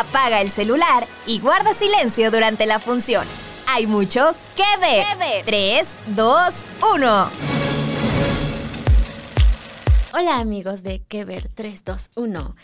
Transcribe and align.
apaga 0.00 0.40
el 0.40 0.50
celular 0.50 1.06
y 1.26 1.38
guarda 1.40 1.72
silencio 1.72 2.30
durante 2.30 2.66
la 2.66 2.78
función. 2.78 3.26
Hay 3.66 3.86
mucho 3.86 4.34
que 4.56 4.64
ver. 4.80 5.44
3, 5.44 5.96
2, 6.08 6.66
1. 6.94 7.30
Hola 10.12 10.38
amigos 10.38 10.82
de 10.82 11.02
Que 11.02 11.24
ver 11.24 11.48
321. 11.48 12.54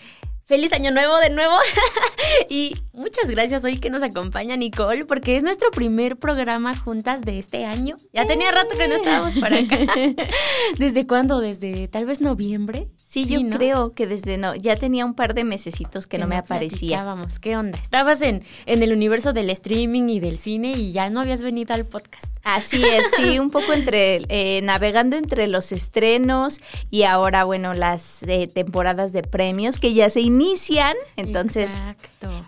Feliz 0.45 0.73
año 0.73 0.91
nuevo 0.91 1.17
de 1.19 1.31
nuevo. 1.31 1.57
y 2.49 2.77
muchas 3.01 3.31
gracias 3.31 3.65
hoy 3.65 3.79
que 3.79 3.91
nos 3.91 4.03
acompaña 4.03 4.57
Nicole, 4.57 5.05
porque 5.05 5.37
es 5.37 5.43
nuestro 5.43 5.71
primer 5.71 6.17
programa 6.17 6.77
juntas 6.77 7.23
de 7.23 7.39
este 7.39 7.65
año. 7.65 7.97
Ya 8.13 8.27
tenía 8.27 8.51
rato 8.53 8.77
que 8.77 8.87
no 8.87 8.95
estábamos 8.95 9.37
para 9.39 9.59
acá. 9.59 9.79
¿Desde 10.79 11.07
cuándo? 11.07 11.41
¿Desde 11.41 11.89
tal 11.89 12.07
vez 12.07 12.21
noviembre? 12.21 12.89
Sí, 12.97 13.25
yo 13.25 13.41
creo 13.57 13.91
que 13.91 14.07
desde 14.07 14.39
no, 14.39 14.55
ya 14.55 14.77
tenía 14.77 15.05
un 15.05 15.15
par 15.15 15.35
de 15.35 15.43
mesecitos 15.43 16.07
que, 16.07 16.19
no 16.19 16.29
me 16.29 16.37
aparecía. 16.37 17.03
Vamos, 17.03 17.41
¿qué 17.41 17.57
onda? 17.57 17.79
Estabas 17.83 18.23
en, 18.23 18.45
en 18.67 18.83
el 18.83 18.93
universo 18.93 19.33
del 19.33 19.51
streaming 19.51 20.09
y 20.09 20.21
del 20.21 20.39
cine 20.39 20.73
y 20.73 20.93
ya 20.93 21.11
no 21.11 21.21
habías 21.21 21.43
venido 21.43 21.75
al 21.75 21.87
podcast. 21.87 22.33
Así 22.43 22.83
es, 22.85 23.05
sí, 23.17 23.39
un 23.39 23.51
poco 23.51 23.73
entre, 23.73 24.23
eh, 24.29 24.61
navegando 24.63 25.17
entre 25.17 25.47
los 25.47 25.73
estrenos 25.73 26.61
y 26.91 27.03
ahora, 27.03 27.45
bueno, 27.45 27.75
las 27.75 28.23
eh, 28.23 28.49
temporadas 28.53 29.13
de 29.13 29.23
premios 29.23 29.79
que 29.79 29.93
ya 29.93 30.09
se 30.09 30.21
inician. 30.21 30.97
Entonces, 31.17 31.95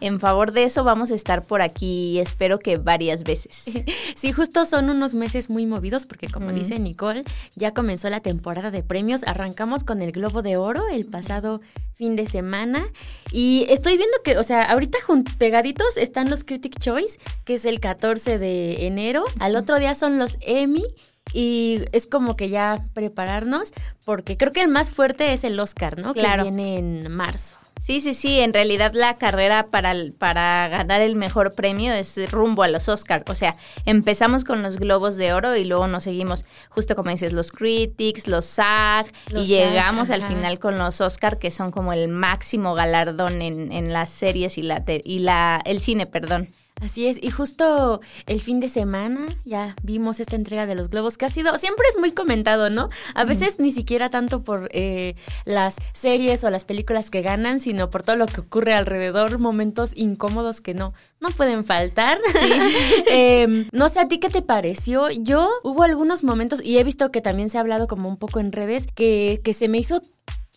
en 0.00 0.18
favor 0.18 0.41
de 0.50 0.64
eso 0.64 0.82
vamos 0.82 1.12
a 1.12 1.14
estar 1.14 1.46
por 1.46 1.62
aquí, 1.62 2.18
espero 2.18 2.58
que 2.58 2.78
varias 2.78 3.22
veces. 3.22 3.82
Sí, 4.14 4.30
justo 4.30 4.66
son 4.66 4.90
unos 4.90 5.14
meses 5.14 5.50
muy 5.50 5.66
movidos 5.66 6.06
porque 6.06 6.28
como 6.28 6.52
dice 6.52 6.78
Nicole, 6.78 7.24
ya 7.56 7.72
comenzó 7.72 8.08
la 8.08 8.20
temporada 8.20 8.70
de 8.70 8.82
premios. 8.82 9.24
Arrancamos 9.24 9.84
con 9.84 10.00
el 10.00 10.12
Globo 10.12 10.42
de 10.42 10.56
Oro 10.56 10.86
el 10.88 11.06
pasado 11.06 11.60
fin 11.94 12.14
de 12.16 12.26
semana 12.26 12.84
y 13.32 13.66
estoy 13.68 13.96
viendo 13.96 14.16
que, 14.22 14.38
o 14.38 14.44
sea, 14.44 14.64
ahorita 14.64 14.98
pegaditos 15.38 15.96
están 15.96 16.30
los 16.30 16.44
Critic 16.44 16.78
Choice, 16.78 17.18
que 17.44 17.54
es 17.54 17.64
el 17.64 17.80
14 17.80 18.38
de 18.38 18.86
enero. 18.86 19.24
Al 19.38 19.56
otro 19.56 19.78
día 19.78 19.94
son 19.94 20.18
los 20.18 20.38
Emmy 20.40 20.84
y 21.32 21.80
es 21.92 22.06
como 22.06 22.36
que 22.36 22.48
ya 22.48 22.86
prepararnos 22.94 23.72
porque 24.04 24.36
creo 24.36 24.52
que 24.52 24.60
el 24.60 24.68
más 24.68 24.90
fuerte 24.90 25.32
es 25.32 25.44
el 25.44 25.58
Oscar, 25.58 25.98
¿no? 25.98 26.12
Claro. 26.12 26.44
Que 26.44 26.50
viene 26.50 26.78
en 26.78 27.10
marzo. 27.10 27.56
Sí, 27.82 28.00
sí, 28.00 28.14
sí, 28.14 28.38
en 28.38 28.52
realidad 28.52 28.92
la 28.94 29.16
carrera 29.16 29.66
para, 29.66 29.92
para 30.16 30.68
ganar 30.68 31.00
el 31.00 31.16
mejor 31.16 31.52
premio 31.52 31.92
es 31.92 32.30
rumbo 32.30 32.62
a 32.62 32.68
los 32.68 32.88
Oscars. 32.88 33.24
O 33.26 33.34
sea, 33.34 33.56
empezamos 33.86 34.44
con 34.44 34.62
los 34.62 34.78
Globos 34.78 35.16
de 35.16 35.32
Oro 35.32 35.56
y 35.56 35.64
luego 35.64 35.88
nos 35.88 36.04
seguimos, 36.04 36.44
justo 36.68 36.94
como 36.94 37.10
dices, 37.10 37.32
los 37.32 37.50
Critics, 37.50 38.28
los 38.28 38.44
SAG, 38.44 39.06
y 39.34 39.46
llegamos 39.46 40.10
al 40.10 40.22
final 40.22 40.60
con 40.60 40.78
los 40.78 41.00
Oscars, 41.00 41.38
que 41.38 41.50
son 41.50 41.72
como 41.72 41.92
el 41.92 42.06
máximo 42.06 42.74
galardón 42.74 43.42
en, 43.42 43.72
en 43.72 43.92
las 43.92 44.10
series 44.10 44.58
y, 44.58 44.62
la, 44.62 44.84
y 44.86 45.18
la, 45.18 45.60
el 45.64 45.80
cine, 45.80 46.06
perdón. 46.06 46.50
Así 46.80 47.06
es, 47.06 47.18
y 47.22 47.30
justo 47.30 48.00
el 48.26 48.40
fin 48.40 48.58
de 48.58 48.68
semana 48.68 49.28
ya 49.44 49.76
vimos 49.82 50.18
esta 50.18 50.34
entrega 50.34 50.66
de 50.66 50.74
los 50.74 50.90
globos 50.90 51.16
que 51.16 51.26
ha 51.26 51.30
sido, 51.30 51.56
siempre 51.58 51.86
es 51.88 52.00
muy 52.00 52.10
comentado, 52.10 52.70
¿no? 52.70 52.88
A 53.14 53.24
veces 53.24 53.60
ni 53.60 53.70
siquiera 53.70 54.10
tanto 54.10 54.42
por 54.42 54.68
eh, 54.72 55.14
las 55.44 55.76
series 55.92 56.42
o 56.42 56.50
las 56.50 56.64
películas 56.64 57.10
que 57.10 57.22
ganan, 57.22 57.60
sino 57.60 57.88
por 57.88 58.02
todo 58.02 58.16
lo 58.16 58.26
que 58.26 58.40
ocurre 58.40 58.74
alrededor, 58.74 59.38
momentos 59.38 59.92
incómodos 59.94 60.60
que 60.60 60.74
no, 60.74 60.92
no 61.20 61.30
pueden 61.30 61.64
faltar. 61.64 62.18
Em, 63.06 63.68
no 63.72 63.88
sé, 63.88 64.00
¿a 64.00 64.08
ti 64.08 64.18
qué 64.18 64.28
te 64.28 64.42
pareció? 64.42 65.10
Yo 65.10 65.48
hubo 65.62 65.84
algunos 65.84 66.24
momentos, 66.24 66.60
y 66.64 66.78
he 66.78 66.84
visto 66.84 67.12
que 67.12 67.20
también 67.20 67.48
se 67.48 67.58
ha 67.58 67.60
hablado 67.60 67.86
como 67.86 68.08
un 68.08 68.16
poco 68.16 68.40
en 68.40 68.50
redes, 68.50 68.86
que, 68.94 69.40
que 69.44 69.54
se 69.54 69.68
me 69.68 69.78
hizo 69.78 70.00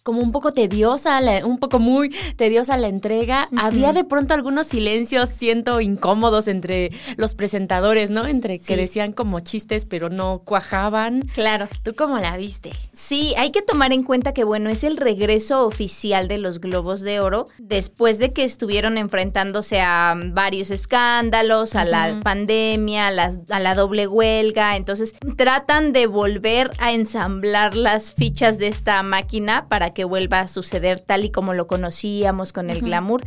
como 0.05 0.21
un 0.21 0.31
poco 0.31 0.53
tediosa, 0.53 1.19
un 1.43 1.57
poco 1.57 1.79
muy 1.79 2.15
tediosa 2.35 2.77
la 2.77 2.87
entrega. 2.87 3.47
Había 3.57 3.91
de 3.91 4.03
pronto 4.03 4.35
algunos 4.35 4.67
silencios, 4.67 5.29
siento, 5.29 5.81
incómodos 5.81 6.47
entre 6.47 6.91
los 7.17 7.33
presentadores, 7.33 8.11
¿no? 8.11 8.27
Entre 8.27 8.59
que 8.59 8.77
decían 8.77 9.13
como 9.13 9.39
chistes, 9.39 9.87
pero 9.87 10.09
no 10.09 10.43
cuajaban. 10.45 11.23
Claro. 11.33 11.67
¿Tú 11.81 11.95
cómo 11.95 12.19
la 12.19 12.37
viste? 12.37 12.71
Sí, 12.93 13.33
hay 13.35 13.49
que 13.51 13.63
tomar 13.63 13.93
en 13.93 14.03
cuenta 14.03 14.31
que, 14.31 14.43
bueno, 14.43 14.69
es 14.69 14.83
el 14.83 14.97
regreso 14.97 15.65
oficial 15.65 16.27
de 16.27 16.37
los 16.37 16.61
Globos 16.61 17.01
de 17.01 17.19
Oro 17.19 17.45
después 17.57 18.19
de 18.19 18.31
que 18.31 18.43
estuvieron 18.43 18.99
enfrentándose 18.99 19.81
a 19.81 20.15
varios 20.33 20.69
escándalos, 20.69 21.73
a 21.73 21.83
la 21.83 22.19
pandemia, 22.21 23.07
a, 23.07 23.31
a 23.49 23.59
la 23.59 23.73
doble 23.73 24.05
huelga. 24.05 24.75
Entonces, 24.75 25.15
tratan 25.35 25.93
de 25.93 26.05
volver 26.05 26.69
a 26.77 26.91
ensamblar 26.91 27.73
las 27.73 28.13
fichas 28.13 28.59
de 28.59 28.67
esta 28.67 29.01
máquina 29.01 29.67
para 29.67 29.94
que 29.95 30.03
vuelva 30.03 30.41
a 30.41 30.47
suceder 30.47 30.99
tal 30.99 31.25
y 31.25 31.31
como 31.31 31.55
lo 31.55 31.65
conocíamos 31.65 32.53
con 32.53 32.69
el 32.69 32.81
glamour 32.81 33.23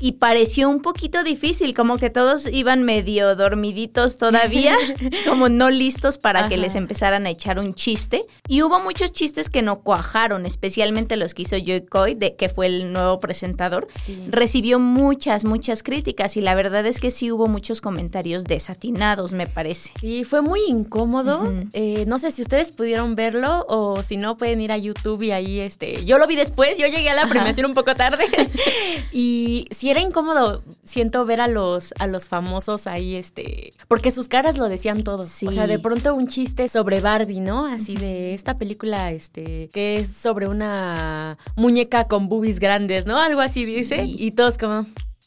y 0.00 0.12
pareció 0.12 0.68
un 0.68 0.80
poquito 0.80 1.24
difícil, 1.24 1.74
como 1.74 1.96
que 1.96 2.10
todos 2.10 2.46
iban 2.46 2.84
medio 2.84 3.34
dormiditos 3.34 4.18
todavía, 4.18 4.76
como 5.28 5.48
no 5.48 5.70
listos 5.70 6.18
para 6.18 6.48
que 6.48 6.56
les 6.56 6.74
empezaran 6.74 7.26
a 7.26 7.30
echar 7.30 7.58
un 7.58 7.74
chiste. 7.74 8.22
Y 8.46 8.62
hubo 8.62 8.80
muchos 8.80 9.12
chistes 9.12 9.50
que 9.50 9.62
no 9.62 9.80
cuajaron, 9.80 10.46
especialmente 10.46 11.16
los 11.16 11.34
que 11.34 11.42
hizo 11.42 11.56
Joy 11.56 11.86
Coy, 11.86 12.14
de, 12.14 12.36
que 12.36 12.48
fue 12.48 12.66
el 12.66 12.92
nuevo 12.92 13.18
presentador. 13.18 13.88
Recibió 14.28 14.78
muchas, 14.78 15.44
muchas 15.44 15.82
críticas 15.82 16.36
y 16.36 16.40
la 16.40 16.54
verdad 16.54 16.86
es 16.86 17.00
que 17.00 17.10
sí 17.10 17.30
hubo 17.32 17.48
muchos 17.48 17.80
comentarios 17.80 18.44
desatinados, 18.44 19.32
me 19.32 19.46
parece. 19.46 19.92
Sí, 20.00 20.24
fue 20.24 20.42
muy 20.42 20.60
incómodo. 20.68 21.52
Eh, 21.72 22.04
no 22.06 22.18
sé 22.18 22.30
si 22.30 22.42
ustedes 22.42 22.70
pudieron 22.70 23.14
verlo 23.16 23.66
o 23.68 24.02
si 24.02 24.16
no 24.16 24.36
pueden 24.36 24.60
ir 24.60 24.72
a 24.72 24.78
YouTube 24.78 25.22
y 25.22 25.32
ahí, 25.32 25.60
este, 25.60 26.04
yo 26.04 26.18
lo 26.18 26.26
vi 26.26 26.36
después, 26.36 26.78
yo 26.78 26.86
llegué 26.86 27.10
a 27.10 27.14
la 27.14 27.26
premiación 27.26 27.66
un 27.66 27.74
poco 27.74 27.94
tarde 27.94 28.24
y 29.12 29.66
sí 29.70 29.87
era 29.90 30.00
incómodo, 30.00 30.62
siento 30.84 31.24
ver 31.24 31.40
a 31.40 31.48
los, 31.48 31.94
a 31.98 32.06
los 32.06 32.28
famosos 32.28 32.86
ahí, 32.86 33.16
este, 33.16 33.72
porque 33.86 34.10
sus 34.10 34.28
caras 34.28 34.58
lo 34.58 34.68
decían 34.68 35.04
todo. 35.04 35.22
O 35.22 35.52
sea, 35.52 35.66
de 35.66 35.78
pronto 35.78 36.14
un 36.14 36.28
chiste 36.28 36.68
sobre 36.68 37.00
Barbie, 37.00 37.40
¿no? 37.40 37.66
Así 37.66 37.96
de 37.96 38.34
esta 38.34 38.58
película, 38.58 39.12
este, 39.12 39.68
que 39.72 39.98
es 39.98 40.08
sobre 40.12 40.48
una 40.48 41.38
muñeca 41.56 42.08
con 42.08 42.28
boobies 42.28 42.60
grandes, 42.60 43.06
¿no? 43.06 43.18
Algo 43.18 43.40
así 43.40 43.64
dice. 43.64 44.04
Y 44.04 44.32
todos 44.32 44.58
como... 44.58 44.86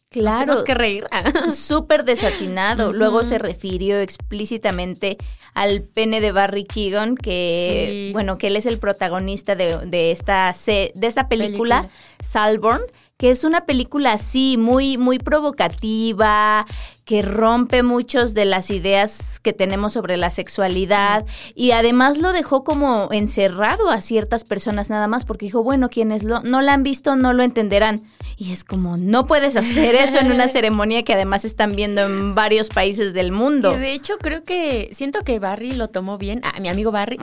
Claro. 0.09 0.39
Tenemos 0.39 0.63
que 0.66 0.73
reír. 0.73 1.07
Súper 1.51 2.03
desatinado. 2.03 2.91
Luego 2.91 3.23
se 3.23 3.38
refirió 3.38 3.97
explícitamente 3.97 5.17
al 5.53 5.83
pene 5.83 6.19
de 6.19 6.33
Barry 6.33 6.66
Keegan, 6.66 7.16
que, 7.16 8.09
bueno, 8.11 8.38
que 8.38 8.47
él 8.47 8.57
es 8.57 8.66
el 8.66 8.78
protagonista 8.78 9.55
de, 9.55 9.78
de 9.85 10.11
esta, 10.11 10.53
de 10.66 10.91
esta 11.01 11.29
película, 11.29 11.83
película. 11.83 11.89
Salborn, 12.22 12.81
que 13.22 13.30
es 13.30 13.44
una 13.44 13.68
película 13.68 14.14
así, 14.14 14.58
muy, 14.58 14.98
muy 14.98 15.20
provocativa, 15.20 16.66
que 17.06 17.22
rompe 17.22 17.84
muchos 17.84 18.34
de 18.34 18.46
las 18.46 18.72
ideas 18.72 19.40
que 19.40 19.54
tenemos 19.54 19.94
sobre 19.94 20.18
la 20.18 20.32
sexualidad 20.32 21.24
y 21.54 21.70
además 21.70 22.18
lo 22.18 22.34
dejó 22.34 22.64
como 22.64 23.09
encerrado 23.12 23.92
a 23.92 24.02
ciertas 24.02 24.44
personas 24.44 24.90
nada 24.90 25.08
más 25.08 25.26
porque 25.26 25.46
dijo, 25.46 25.62
bueno, 25.62 25.88
quienes 25.88 26.24
lo, 26.24 26.42
no 26.42 26.64
la 26.64 26.74
han 26.74 26.82
visto 26.82 27.16
no 27.16 27.32
lo 27.34 27.44
entenderán. 27.44 28.02
Y 28.38 28.54
es 28.54 28.64
como, 28.64 28.98
no 28.98 29.28
puedes 29.28 29.56
hacer 29.56 29.94
eso 29.94 30.18
en 30.18 30.32
una 30.32 30.48
ceremonia 30.48 31.03
que 31.03 31.14
además 31.14 31.46
están 31.46 31.76
viendo 31.76 32.02
en 32.02 32.34
varios 32.34 32.70
países 32.70 33.14
del 33.14 33.32
mundo. 33.32 33.76
Y 33.76 33.80
de 33.82 33.94
hecho, 33.94 34.18
creo 34.18 34.44
que 34.44 34.90
siento 34.94 35.24
que 35.24 35.38
Barry 35.38 35.74
lo 35.74 35.90
tomó 35.90 36.18
bien, 36.18 36.42
ah, 36.44 36.59
mi 36.59 36.70
amigo 36.70 36.92
Barry, 36.92 37.20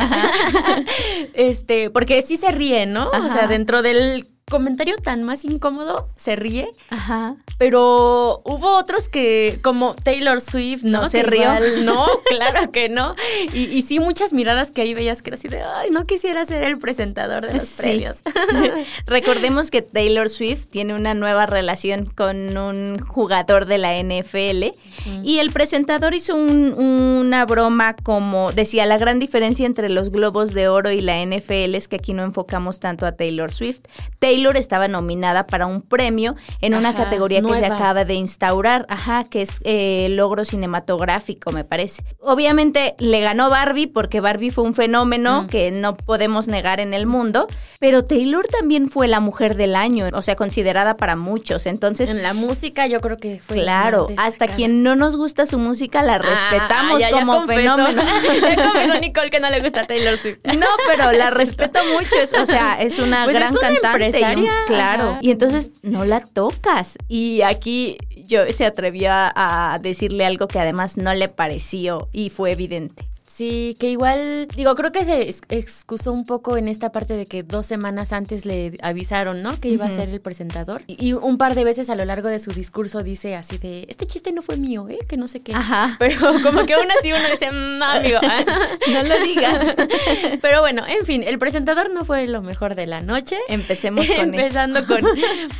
este, 1.35 1.91
porque 1.91 2.23
sí 2.23 2.37
se 2.37 2.53
ríe, 2.53 2.87
¿no? 2.87 3.11
O 3.11 3.33
sea, 3.33 3.49
dentro 3.49 3.83
del 3.83 4.25
comentario 4.49 4.97
tan 4.97 5.23
más 5.23 5.45
incómodo, 5.45 6.09
se 6.17 6.37
ríe. 6.37 6.71
Ajá. 6.91 7.37
Pero 7.59 8.41
hubo 8.45 8.77
otros 8.77 9.09
que, 9.09 9.59
como 9.63 9.95
Taylor 9.95 10.41
Swift, 10.41 10.83
¿no? 10.85 11.07
se 11.07 11.23
rió. 11.23 11.49
no, 11.83 12.07
claro 12.25 12.71
que 12.71 12.89
no. 12.89 13.15
Y, 13.53 13.83
sí, 13.83 14.01
muchas 14.01 14.33
miradas 14.33 14.71
que 14.71 14.83
ahí 14.83 14.95
veías 14.95 15.23
que 15.23 15.31
era 15.31 15.37
así 15.37 15.49
de, 15.49 15.63
ay, 15.63 15.91
no 15.91 16.05
quisiera 16.05 16.45
ser 16.45 16.63
el 16.63 16.79
presentador 16.79 17.47
de 17.47 17.55
los 17.55 17.73
premios. 17.73 18.19
Recordemos 19.07 19.71
que 19.71 19.83
Taylor 19.83 20.29
Swift 20.29 20.67
tiene 20.67 20.95
una 20.95 21.15
nueva 21.15 21.47
relación 21.47 22.07
con 22.07 22.57
un 22.57 22.99
jugador 22.99 23.67
de 23.67 23.79
la 23.79 24.01
NFL 24.03 24.77
y 25.23 25.39
el 25.39 25.53
presentador 25.53 26.15
hizo 26.15 26.35
una 26.37 27.45
broma 27.47 27.95
como, 27.95 28.53
decía, 28.53 28.87
la 28.87 28.99
gran 28.99 29.19
diferencia 29.19 29.67
entre 29.67 29.89
los 29.89 30.11
globos 30.11 30.55
de 30.55 30.69
oro 30.69 30.91
y 30.91 31.01
la 31.01 31.25
NFL 31.25 31.75
es 31.75 31.89
que 31.89 31.97
aquí 31.97 32.13
no 32.13 32.25
enfocamos 32.25 32.81
tanto 32.81 33.07
a 33.07 33.13
Taylor 33.13 33.51
Swift. 33.51 33.83
Taylor 34.19 34.38
estaba 34.59 34.89
nominada 34.89 35.47
para 35.47 35.67
un 35.67 35.83
premio 35.83 36.37
en 36.61 36.75
una 36.75 36.95
categoría 36.95 37.43
que 37.43 37.57
se 37.57 37.67
acaba 37.67 38.05
de 38.05 38.15
instaurar, 38.15 38.87
ajá, 38.89 39.25
que 39.25 39.43
es 39.43 39.61
eh, 39.65 40.09
logro 40.11 40.45
cinematográfico, 40.45 41.53
me 41.53 41.65
parece. 41.65 42.03
Obviamente 42.21 42.95
le 42.99 43.21
ganó 43.21 43.51
Barbie 43.51 43.87
porque 43.87 44.21
Barbie 44.21 44.51
fue 44.51 44.65
un 44.65 44.75
fenómeno 44.75 45.43
mm. 45.43 45.47
que 45.49 45.71
no 45.71 45.97
podemos 45.97 46.49
negar 46.49 46.81
en 46.81 46.95
el 46.95 47.07
mundo, 47.07 47.49
pero 47.81 48.05
Taylor 48.05 48.47
también 48.47 48.89
fue 48.89 49.09
la 49.09 49.21
mujer 49.21 49.57
del 49.57 49.77
año, 49.77 50.07
o 50.13 50.23
sea, 50.23 50.37
considerada 50.37 50.97
para 50.97 51.17
muchos. 51.17 51.67
Entonces, 51.67 52.11
en 52.11 52.23
la 52.23 52.35
música 52.35 52.87
yo 52.87 53.01
creo 53.01 53.17
que 53.17 53.41
fue 53.41 53.57
Claro, 53.57 54.07
hasta 54.17 54.49
quien 54.49 54.83
no 54.83 54.97
nos 54.97 55.17
gusta 55.17 55.47
su 55.47 55.59
música 55.59 56.03
la 56.03 56.15
ah, 56.15 56.19
respetamos 56.19 57.03
como 57.11 57.47
fenómeno. 57.47 58.03
ya 58.03 58.55
confesó 58.63 59.01
Nicole 59.01 59.31
que 59.31 59.41
no 59.41 59.51
le 59.51 59.61
gusta 59.61 59.87
Taylor 59.87 60.17
Swift. 60.17 60.39
No, 60.45 60.67
pero 60.87 61.13
la 61.19 61.31
respeto 61.31 61.81
mucho, 61.93 62.17
o 62.41 62.47
sea, 62.47 62.81
es 62.81 62.99
una 62.99 63.25
pues 63.25 63.37
gran 63.37 63.55
cantante 63.55 64.21
claro. 64.67 65.19
Y 65.21 65.31
entonces 65.31 65.71
no 65.83 66.05
la 66.05 66.21
tocas. 66.21 66.99
Y 67.09 67.43
aquí 67.43 67.99
yo 68.27 68.41
se 68.53 68.67
atrevió 68.67 69.11
a 69.13 69.79
decirle 69.83 70.27
algo 70.27 70.49
que 70.49 70.59
además 70.59 70.97
no 70.97 71.15
le 71.15 71.29
pareció 71.29 72.09
y 72.13 72.31
fue 72.31 72.53
evidente. 72.53 73.09
Sí, 73.39 73.77
que 73.79 73.89
igual, 73.89 74.49
digo, 74.57 74.75
creo 74.75 74.91
que 74.91 75.05
se 75.05 75.33
excusó 75.49 76.11
un 76.13 76.25
poco 76.25 76.57
en 76.57 76.67
esta 76.67 76.91
parte 76.91 77.15
de 77.15 77.25
que 77.25 77.45
dos 77.45 77.67
semanas 77.67 78.13
antes 78.13 78.45
le 78.45 78.73
avisaron, 78.83 79.43
¿no? 79.43 79.61
Que 79.61 79.69
iba 79.69 79.87
a 79.87 79.93
ser 79.93 80.09
el 80.09 80.21
presentador. 80.21 80.83
Y, 80.89 81.13
un 81.13 81.39
par 81.39 81.55
de 81.55 81.63
veces 81.63 81.89
a 81.89 81.95
lo 81.95 82.05
largo 82.05 82.27
de 82.27 82.41
su 82.41 82.51
discurso 82.51 83.05
dice 83.05 83.37
así 83.37 83.57
de, 83.59 83.87
este 83.89 84.09
chiste 84.09 84.33
no 84.33 84.43
fue 84.43 84.57
mío, 84.57 84.89
¿eh? 84.89 84.99
Que 85.09 85.17
no 85.17 85.29
sé 85.29 85.39
qué. 85.39 85.55
Ajá. 85.55 85.95
Pero 86.01 86.19
como 86.43 86.67
que 86.67 86.75
aún 86.75 86.89
así 86.99 87.13
uno 87.13 87.23
dice, 87.31 87.51
no, 87.53 87.85
amigo, 87.85 88.19
no 88.93 89.03
lo 89.05 89.21
digas. 89.21 89.77
Pero 90.43 90.61
bueno, 90.61 90.83
en 90.89 91.07
fin, 91.07 91.23
el 91.23 91.39
presentador 91.39 91.91
no 91.91 92.05
fue 92.05 92.27
lo 92.27 92.43
mejor 92.43 92.75
de 92.75 92.89
la 92.89 93.03
noche. 93.03 93.39
Empecemos 93.47 94.05
con 94.09 94.17
Empezando 94.35 94.85
con 94.85 95.05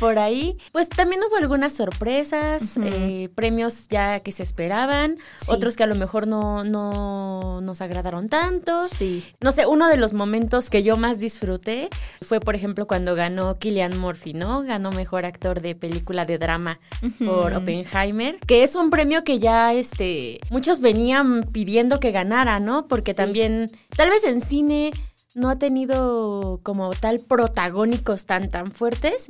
por 0.01 0.19
ahí. 0.19 0.57
Pues 0.73 0.89
también 0.89 1.21
hubo 1.25 1.37
algunas 1.37 1.71
sorpresas, 1.71 2.75
eh, 2.83 3.29
premios 3.35 3.87
ya 3.87 4.19
que 4.19 4.33
se 4.33 4.43
esperaban, 4.43 5.15
otros 5.47 5.77
que 5.77 5.83
a 5.83 5.87
lo 5.87 5.95
mejor 5.95 6.27
no, 6.27 6.65
no 6.65 7.68
nos 7.69 7.81
agradaron 7.81 8.29
tanto. 8.29 8.87
Sí. 8.87 9.23
No 9.39 9.51
sé, 9.51 9.67
uno 9.67 9.87
de 9.87 9.97
los 9.97 10.13
momentos 10.13 10.69
que 10.69 10.81
yo 10.81 10.97
más 10.97 11.19
disfruté 11.19 11.89
fue, 12.21 12.39
por 12.39 12.55
ejemplo, 12.55 12.87
cuando 12.87 13.13
ganó 13.13 13.59
Killian 13.59 13.97
Murphy, 13.97 14.33
¿no? 14.33 14.63
Ganó 14.63 14.91
mejor 14.91 15.25
actor 15.25 15.61
de 15.61 15.75
película 15.75 16.25
de 16.25 16.39
drama 16.39 16.79
por 17.23 17.53
Oppenheimer, 17.53 18.39
que 18.39 18.63
es 18.63 18.75
un 18.75 18.89
premio 18.89 19.23
que 19.23 19.39
ya 19.39 19.73
este 19.73 20.39
muchos 20.49 20.81
venían 20.81 21.43
pidiendo 21.51 21.99
que 21.99 22.11
ganara, 22.11 22.59
¿no? 22.59 22.87
Porque 22.87 23.13
también 23.13 23.69
tal 23.95 24.09
vez 24.09 24.23
en 24.23 24.41
cine 24.41 24.91
no 25.35 25.49
ha 25.49 25.59
tenido 25.59 26.59
como 26.63 26.91
tal 26.95 27.19
protagónicos 27.19 28.25
tan 28.25 28.49
tan 28.49 28.71
fuertes. 28.71 29.27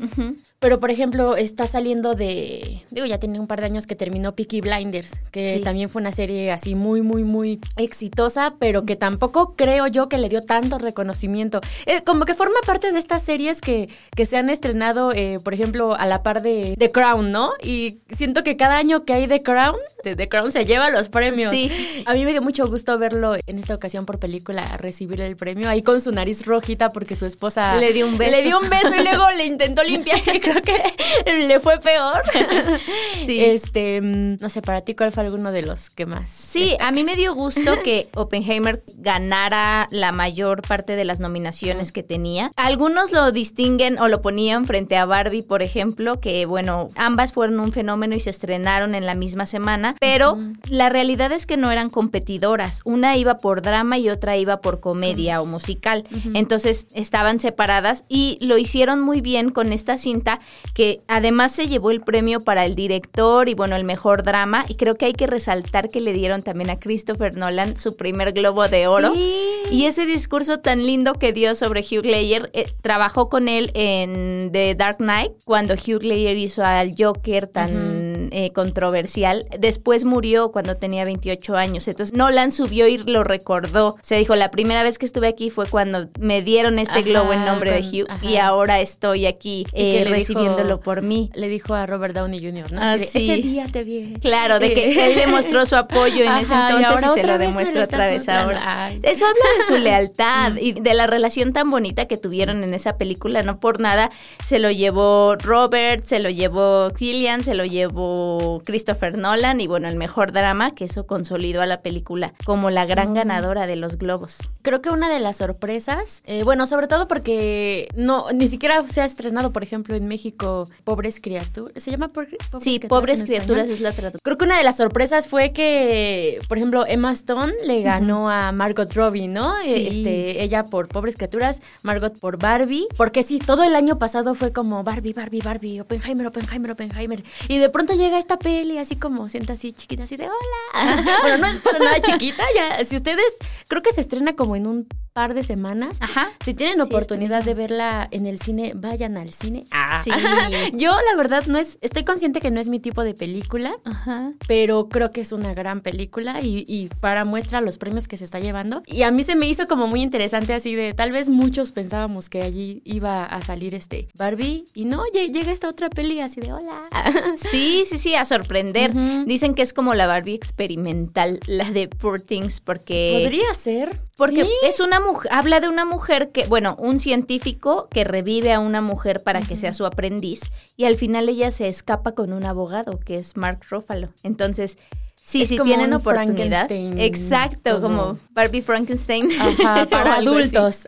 Pero, 0.60 0.82
por 0.82 0.92
ejemplo, 0.92 1.38
está 1.38 1.68
saliendo 1.68 2.16
de. 2.16 2.84
Digo, 2.92 3.06
ya 3.06 3.18
tiene 3.18 3.40
un 3.40 3.48
par 3.48 3.62
de 3.62 3.68
años 3.68 3.88
que 3.88 3.96
terminó 3.96 4.36
Peaky 4.36 4.60
Blinders, 4.60 5.14
que 5.32 5.62
también 5.64 5.88
fue 5.88 6.02
una 6.02 6.12
serie 6.12 6.52
así 6.52 6.76
muy, 6.76 7.02
muy, 7.02 7.24
muy 7.24 7.62
exitosa, 7.78 8.56
pero 8.60 8.86
que 8.86 8.98
tampoco 8.98 9.56
creo 9.56 9.88
yo 9.88 10.10
que 10.10 10.18
le 10.18 10.28
dio 10.28 10.44
tanto 10.44 10.78
reconocimiento. 10.78 11.62
Eh, 11.86 12.04
como 12.04 12.26
que 12.26 12.34
forma 12.34 12.60
parte 12.66 12.92
de 12.92 13.00
estas 13.00 13.24
series 13.24 13.62
que, 13.62 13.90
que 14.14 14.26
se 14.26 14.36
han 14.36 14.50
estrenado, 14.50 15.14
eh, 15.14 15.38
por 15.42 15.54
ejemplo, 15.54 15.96
a 15.96 16.06
la 16.06 16.24
par 16.24 16.42
de 16.42 16.76
The 16.78 16.92
Crown, 16.92 17.32
¿no? 17.32 17.52
Y 17.64 18.00
siento 18.10 18.44
que 18.44 18.58
cada 18.58 18.78
año 18.78 19.06
que 19.06 19.14
hay 19.14 19.28
The 19.28 19.42
Crown, 19.42 19.78
The 20.04 20.28
Crown 20.28 20.52
se 20.52 20.66
lleva 20.66 20.90
los 20.90 21.08
premios. 21.08 21.52
Sí. 21.52 21.72
A 22.06 22.14
mí 22.14 22.26
me 22.26 22.32
dio 22.32 22.42
mucho 22.42 22.68
gusto 22.68 22.98
verlo 22.98 23.36
en 23.48 23.60
esta 23.60 23.76
ocasión 23.76 24.06
por 24.06 24.20
película 24.20 24.76
recibir 24.76 25.22
el 25.22 25.38
premio, 25.38 25.70
ahí 25.70 25.84
con 25.84 26.02
su 26.02 26.12
nariz 26.12 26.46
rojita 26.46 26.90
porque 26.92 27.16
su 27.16 27.26
esposa. 27.26 27.78
Le 27.78 27.94
dio 27.94 28.06
un 28.06 28.18
beso. 28.18 28.32
Le 28.32 28.44
dio 28.44 28.60
un 28.60 28.70
beso 28.70 28.94
y 28.94 29.04
luego 29.04 29.24
le 29.38 29.46
intentó 29.46 29.84
limpiar 29.84 30.20
creo 30.50 30.62
que 30.64 31.48
le 31.48 31.60
fue 31.60 31.80
peor. 31.80 32.24
Sí. 33.20 33.44
Este, 33.44 34.02
mm, 34.02 34.38
no 34.40 34.50
sé, 34.50 34.62
para 34.62 34.82
ti, 34.82 34.96
¿cuál 34.96 35.12
fue 35.12 35.24
alguno 35.24 35.52
de 35.52 35.62
los 35.62 35.90
que 35.90 36.06
más? 36.06 36.30
Sí, 36.32 36.76
a 36.80 36.92
mí 36.92 37.04
me 37.04 37.16
dio 37.16 37.36
gusto 37.36 37.80
que 37.84 38.08
Oppenheimer 38.16 38.84
ganara 38.96 39.88
la 39.92 40.12
mayor 40.12 40.62
parte 40.62 40.96
de 40.96 41.06
las 41.06 41.20
nominaciones 41.20 41.92
que 41.92 42.02
tenía. 42.02 42.52
Algunos 42.56 43.12
lo 43.12 43.32
distinguen 43.32 44.00
o 44.00 44.08
lo 44.08 44.22
ponían 44.22 44.66
frente 44.66 44.98
a 44.98 45.06
Barbie, 45.06 45.44
por 45.44 45.62
ejemplo, 45.62 46.20
que 46.20 46.46
bueno, 46.46 46.88
ambas 46.96 47.34
fueron 47.34 47.60
un 47.60 47.72
fenómeno 47.72 48.16
y 48.16 48.20
se 48.20 48.30
estrenaron 48.30 48.96
en 48.96 49.06
la 49.06 49.16
misma 49.16 49.46
semana, 49.46 49.96
pero 50.00 50.38
la 50.70 50.90
realidad 50.90 51.32
es 51.32 51.46
que 51.46 51.58
no 51.58 51.72
eran 51.72 51.90
competidoras. 51.90 52.82
Una 52.86 53.18
iba 53.18 53.38
por 53.38 53.62
drama 53.62 53.98
y 53.98 54.10
otra 54.10 54.38
iba 54.38 54.62
por 54.62 54.80
comedia 54.80 55.42
o 55.42 55.46
musical. 55.46 56.06
Entonces 56.34 56.88
estaban 56.94 57.40
separadas 57.40 58.06
y 58.08 58.38
lo 58.42 58.58
hicieron 58.58 59.02
muy 59.02 59.22
bien 59.22 59.52
con 59.52 59.74
esta 59.74 59.98
cinta 59.98 60.39
que 60.74 61.02
además 61.08 61.52
se 61.52 61.68
llevó 61.68 61.92
el 61.92 62.02
premio 62.02 62.40
para 62.40 62.66
el 62.66 62.76
director 62.76 63.50
y 63.50 63.54
bueno, 63.54 63.76
el 63.76 63.84
mejor 63.84 64.24
drama. 64.24 64.66
Y 64.68 64.76
creo 64.76 64.96
que 64.96 65.06
hay 65.06 65.14
que 65.14 65.28
resaltar 65.28 65.90
que 65.90 66.02
le 66.02 66.14
dieron 66.14 66.42
también 66.42 66.70
a 66.70 66.80
Christopher 66.80 67.36
Nolan 67.36 67.78
su 67.80 67.96
primer 67.96 68.34
globo 68.34 68.68
de 68.68 68.88
oro. 68.88 69.14
Y 69.16 69.86
ese 69.86 70.06
discurso 70.06 70.60
tan 70.60 70.86
lindo 70.86 71.14
que 71.14 71.34
dio 71.34 71.56
sobre 71.56 71.82
Hugh 71.82 72.06
Ledger, 72.06 72.50
eh, 72.54 72.72
trabajó 72.82 73.30
con 73.30 73.48
él 73.48 73.72
en 73.74 74.52
The 74.52 74.76
Dark 74.76 74.98
Knight, 74.98 75.34
cuando 75.46 75.74
Hugh 75.74 76.04
Ledger 76.04 76.38
hizo 76.38 76.64
al 76.64 76.96
Joker 76.98 77.48
tan 77.48 78.09
eh, 78.32 78.52
controversial. 78.54 79.46
Después 79.58 80.06
murió 80.06 80.52
cuando 80.52 80.76
tenía 80.76 81.06
28 81.06 81.56
años. 81.56 81.88
Entonces 81.88 82.16
Nolan 82.16 82.52
subió 82.52 82.88
y 82.88 82.98
lo 82.98 83.24
recordó. 83.24 83.98
Se 84.02 84.16
dijo, 84.16 84.36
la 84.36 84.52
primera 84.52 84.84
vez 84.84 84.98
que 84.98 85.06
estuve 85.06 85.28
aquí 85.28 85.50
fue 85.50 85.66
cuando 85.68 86.10
me 86.20 86.42
dieron 86.42 86.80
este 86.80 87.02
globo 87.02 87.34
en 87.34 87.46
nombre 87.46 87.72
de 87.72 87.80
Hugh 87.80 88.08
y 88.22 88.38
ahora 88.38 88.80
estoy 88.80 89.26
aquí 89.26 89.66
eh, 89.74 90.06
recibiéndolo 90.10 90.80
por 90.80 91.02
mí. 91.02 91.30
Le 91.34 91.50
dijo 91.50 91.74
a 91.74 91.86
Robert 91.86 92.16
Downey 92.16 92.44
Jr., 92.44 92.72
¿no? 92.72 92.82
Ah, 92.82 92.96
ese 92.96 93.20
día 93.20 93.68
te 93.72 93.84
vi. 93.84 94.14
Claro, 94.22 94.60
de 94.60 94.74
que 94.74 95.06
él 95.06 95.16
demostró 95.16 95.66
su 95.66 95.76
apoyo 95.76 96.24
en 96.24 96.32
ese 96.38 96.54
entonces 96.54 97.10
y, 97.16 97.22
se 97.22 97.28
lo 97.28 97.38
demuestra 97.38 97.84
otra 97.84 98.08
vez 98.08 98.28
ahora. 98.30 98.92
Eso 99.04 99.26
habla 99.26 99.46
de 99.58 99.64
su 99.68 99.78
lealtad 99.78 100.56
y 100.62 100.74
de 100.74 100.94
la 100.94 101.08
relación 101.08 101.54
tan 101.54 101.70
bonita 101.70 102.06
que 102.06 102.18
tuvieron 102.18 102.64
en 102.64 102.74
esa 102.74 102.98
película. 102.98 103.44
No 103.44 103.60
por 103.60 103.80
nada 103.80 104.12
se 104.44 104.60
lo 104.60 104.72
llevó 104.72 105.36
Robert, 105.36 106.06
se 106.06 106.20
lo 106.20 106.30
llevó 106.30 106.92
Killian, 106.98 107.44
se 107.44 107.54
lo 107.54 107.66
llevó 107.66 108.19
Christopher 108.66 109.18
Nolan 109.18 109.62
y 109.62 109.68
bueno, 109.68 109.88
el 109.88 109.96
mejor 109.96 110.32
drama 110.32 110.76
que 110.76 110.86
eso 110.86 111.06
consolidó 111.08 111.62
a 111.62 111.66
la 111.66 111.82
película 111.82 112.34
como 112.46 112.70
la 112.70 112.86
gran 112.86 113.14
ganadora 113.14 113.68
de 113.68 113.76
los 113.76 113.98
globos. 113.98 114.38
Creo 114.62 114.82
que 114.82 114.90
una 114.90 115.10
de 115.10 115.20
las 115.20 115.38
sorpresas, 115.38 116.22
eh, 116.26 116.44
bueno, 116.44 116.66
sobre 116.66 116.88
todo 116.88 117.08
porque 117.08 117.88
no 117.96 118.32
ni 118.34 118.48
siquiera 118.48 118.84
se 118.88 119.02
ha 119.02 119.06
estrenado, 119.06 119.52
por 119.52 119.64
ejemplo, 119.64 119.96
en 119.96 120.08
México 120.08 120.68
Pobres 120.84 121.20
Criaturas. 121.22 121.82
¿Se 121.82 121.92
llama 121.92 122.10
Pobres 122.10 122.38
Sí, 122.60 122.80
Pobres 122.80 123.24
Criaturas 123.24 123.70
es 123.70 123.82
la 123.82 123.92
traducción. 123.92 124.22
Creo 124.24 124.38
que 124.38 124.46
una 124.46 124.58
de 124.58 124.64
las 124.64 124.78
sorpresas 124.78 125.28
fue 125.28 125.52
que, 125.52 126.40
por 126.48 126.58
ejemplo, 126.58 126.86
Emma 126.86 127.12
Stone 127.12 127.54
le 127.66 127.82
ganó 127.82 128.30
a 128.30 128.52
Margot 128.52 128.92
Robbie, 128.94 129.28
¿no? 129.28 129.58
Este, 129.60 130.44
ella 130.44 130.64
por 130.64 130.88
Pobres 130.88 131.16
Criaturas, 131.16 131.62
Margot 131.84 132.18
por 132.20 132.38
Barbie. 132.38 132.88
Porque 132.98 133.24
sí, 133.24 133.40
todo 133.40 133.64
el 133.64 133.76
año 133.76 133.98
pasado 133.98 134.36
fue 134.36 134.52
como 134.52 134.84
Barbie, 134.84 135.14
Barbie, 135.14 135.42
Barbie, 135.42 135.80
Oppenheimer, 135.80 136.28
Oppenheimer, 136.28 136.72
Oppenheimer. 136.72 137.24
Y 137.48 137.58
de 137.58 137.70
pronto 137.70 137.94
llega 137.94 138.09
esta 138.18 138.38
peli 138.38 138.78
así 138.78 138.96
como 138.96 139.30
sienta 139.30 139.54
así 139.54 139.74
chiquita, 139.74 140.04
así 140.04 140.18
de 140.18 140.28
hola. 140.28 141.04
bueno, 141.22 141.38
no 141.38 141.48
es 141.48 141.56
para 141.58 141.80
nada 141.80 142.02
chiquita, 142.02 142.44
ya. 142.56 142.84
Si 142.84 142.96
ustedes, 142.96 143.36
creo 143.68 143.82
que 143.82 143.94
se 143.94 144.02
estrena 144.02 144.36
como 144.36 144.56
en 144.56 144.68
un 144.68 144.88
par 145.20 145.34
de 145.34 145.44
semanas. 145.44 145.98
Ajá. 146.00 146.32
Si 146.40 146.54
tienen 146.54 146.80
oportunidad 146.80 147.44
de 147.44 147.54
verla 147.54 148.08
en 148.10 148.26
el 148.26 148.40
cine, 148.40 148.72
vayan 148.74 149.18
al 149.18 149.34
cine. 149.34 149.66
Ah. 149.70 150.00
Sí. 150.02 150.12
Yo, 150.78 150.92
la 150.92 151.18
verdad, 151.18 151.46
no 151.46 151.58
es. 151.58 151.78
Estoy 151.82 152.06
consciente 152.06 152.40
que 152.40 152.52
no 152.52 152.62
es 152.62 152.70
mi 152.70 152.80
tipo 152.80 153.04
de 153.04 153.14
película. 153.14 153.76
Ajá. 153.84 154.32
Pero 154.48 154.88
creo 154.88 155.12
que 155.12 155.20
es 155.20 155.34
una 155.34 155.54
gran 155.54 155.82
película 155.82 156.40
y, 156.42 156.90
para 157.02 157.26
muestra 157.26 157.60
los 157.60 157.78
premios 157.78 158.08
que 158.08 158.16
se 158.16 158.24
está 158.24 158.40
llevando. 158.40 158.82
Y 158.86 159.02
a 159.02 159.12
mí 159.12 159.24
se 159.24 159.36
me 159.36 159.50
hizo 159.50 159.66
como 159.66 159.88
muy 159.88 160.02
interesante, 160.02 160.54
así 160.54 160.74
de. 160.74 160.94
Tal 160.94 161.12
vez 161.12 161.28
muchos 161.28 161.74
pensábamos 161.74 162.30
que 162.30 162.42
allí 162.42 162.82
iba 162.86 163.26
a 163.26 163.42
salir 163.42 163.76
este 163.76 164.08
Barbie. 164.18 164.64
Y 164.74 164.86
no, 164.86 165.04
llega 165.12 165.52
esta 165.52 165.68
otra 165.68 165.90
peli 165.90 166.22
así 166.22 166.40
de 166.40 166.54
hola. 166.54 166.88
Sí, 167.36 167.84
sí, 167.86 167.98
sí, 167.98 168.16
a 168.16 168.24
sorprender. 168.24 168.94
Dicen 169.26 169.54
que 169.54 169.64
es 169.64 169.74
como 169.74 169.96
la 169.96 170.08
Barbie 170.08 170.34
experimental, 170.34 171.42
la 171.46 171.70
de 171.72 171.90
Poor 171.90 172.22
Things, 172.22 172.62
porque. 172.62 173.20
Podría 173.22 173.54
ser. 173.54 174.00
Porque 174.16 174.46
es 174.64 174.82
una 174.82 175.00
mujer, 175.00 175.09
habla 175.30 175.60
de 175.60 175.70
una 175.70 175.86
mujer 175.86 176.32
que, 176.32 176.46
bueno, 176.48 176.76
un 176.80 177.00
científico 177.00 177.88
que 177.92 178.04
revive 178.04 178.54
a 178.54 178.60
una 178.60 178.82
mujer 178.82 179.22
para 179.24 179.42
que 179.42 179.58
sea 179.58 179.74
su 179.74 179.86
aprendiz 179.86 180.42
y 180.78 180.86
al 180.86 180.96
final 180.96 181.30
ella 181.30 181.52
se 181.52 181.68
escapa 181.68 182.14
con 182.14 182.34
un 182.34 182.46
abogado 182.46 183.00
que 183.00 183.16
es 183.16 183.38
Mark 183.38 183.60
Ruffalo. 183.70 184.10
Entonces, 184.24 184.78
sí, 185.24 185.46
sí 185.46 185.58
tienen 185.64 185.94
oportunidad. 185.94 186.72
Exacto, 186.72 187.82
como 187.82 188.18
Barbie 188.32 188.62
Frankenstein. 188.62 189.30
para 189.90 190.16
adultos. 190.16 190.86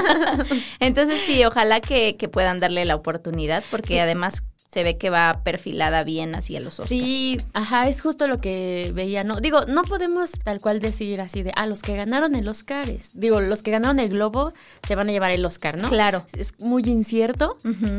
Entonces, 0.80 1.20
sí, 1.20 1.44
ojalá 1.44 1.80
que, 1.80 2.16
que 2.16 2.28
puedan 2.28 2.60
darle 2.60 2.84
la 2.84 2.96
oportunidad 2.96 3.62
porque 3.70 4.00
además 4.00 4.42
se 4.70 4.84
ve 4.84 4.98
que 4.98 5.10
va 5.10 5.40
perfilada 5.42 6.04
bien 6.04 6.36
hacia 6.36 6.60
los 6.60 6.78
ojos. 6.78 6.88
Sí, 6.88 7.36
ajá, 7.54 7.88
es 7.88 8.00
justo 8.00 8.28
lo 8.28 8.38
que 8.38 8.92
veía, 8.94 9.24
¿no? 9.24 9.40
Digo, 9.40 9.64
no 9.66 9.82
podemos 9.82 10.30
tal 10.44 10.60
cual 10.60 10.78
decir 10.78 11.20
así 11.20 11.42
de, 11.42 11.52
ah, 11.56 11.66
los 11.66 11.82
que 11.82 11.96
ganaron 11.96 12.36
el 12.36 12.46
Oscar, 12.46 12.88
es, 12.88 13.18
digo, 13.18 13.40
los 13.40 13.62
que 13.62 13.72
ganaron 13.72 13.98
el 13.98 14.10
Globo 14.10 14.52
se 14.86 14.94
van 14.94 15.08
a 15.08 15.12
llevar 15.12 15.32
el 15.32 15.44
Oscar, 15.44 15.76
¿no? 15.76 15.88
Claro. 15.88 16.24
Es 16.34 16.54
muy 16.60 16.84
incierto, 16.84 17.56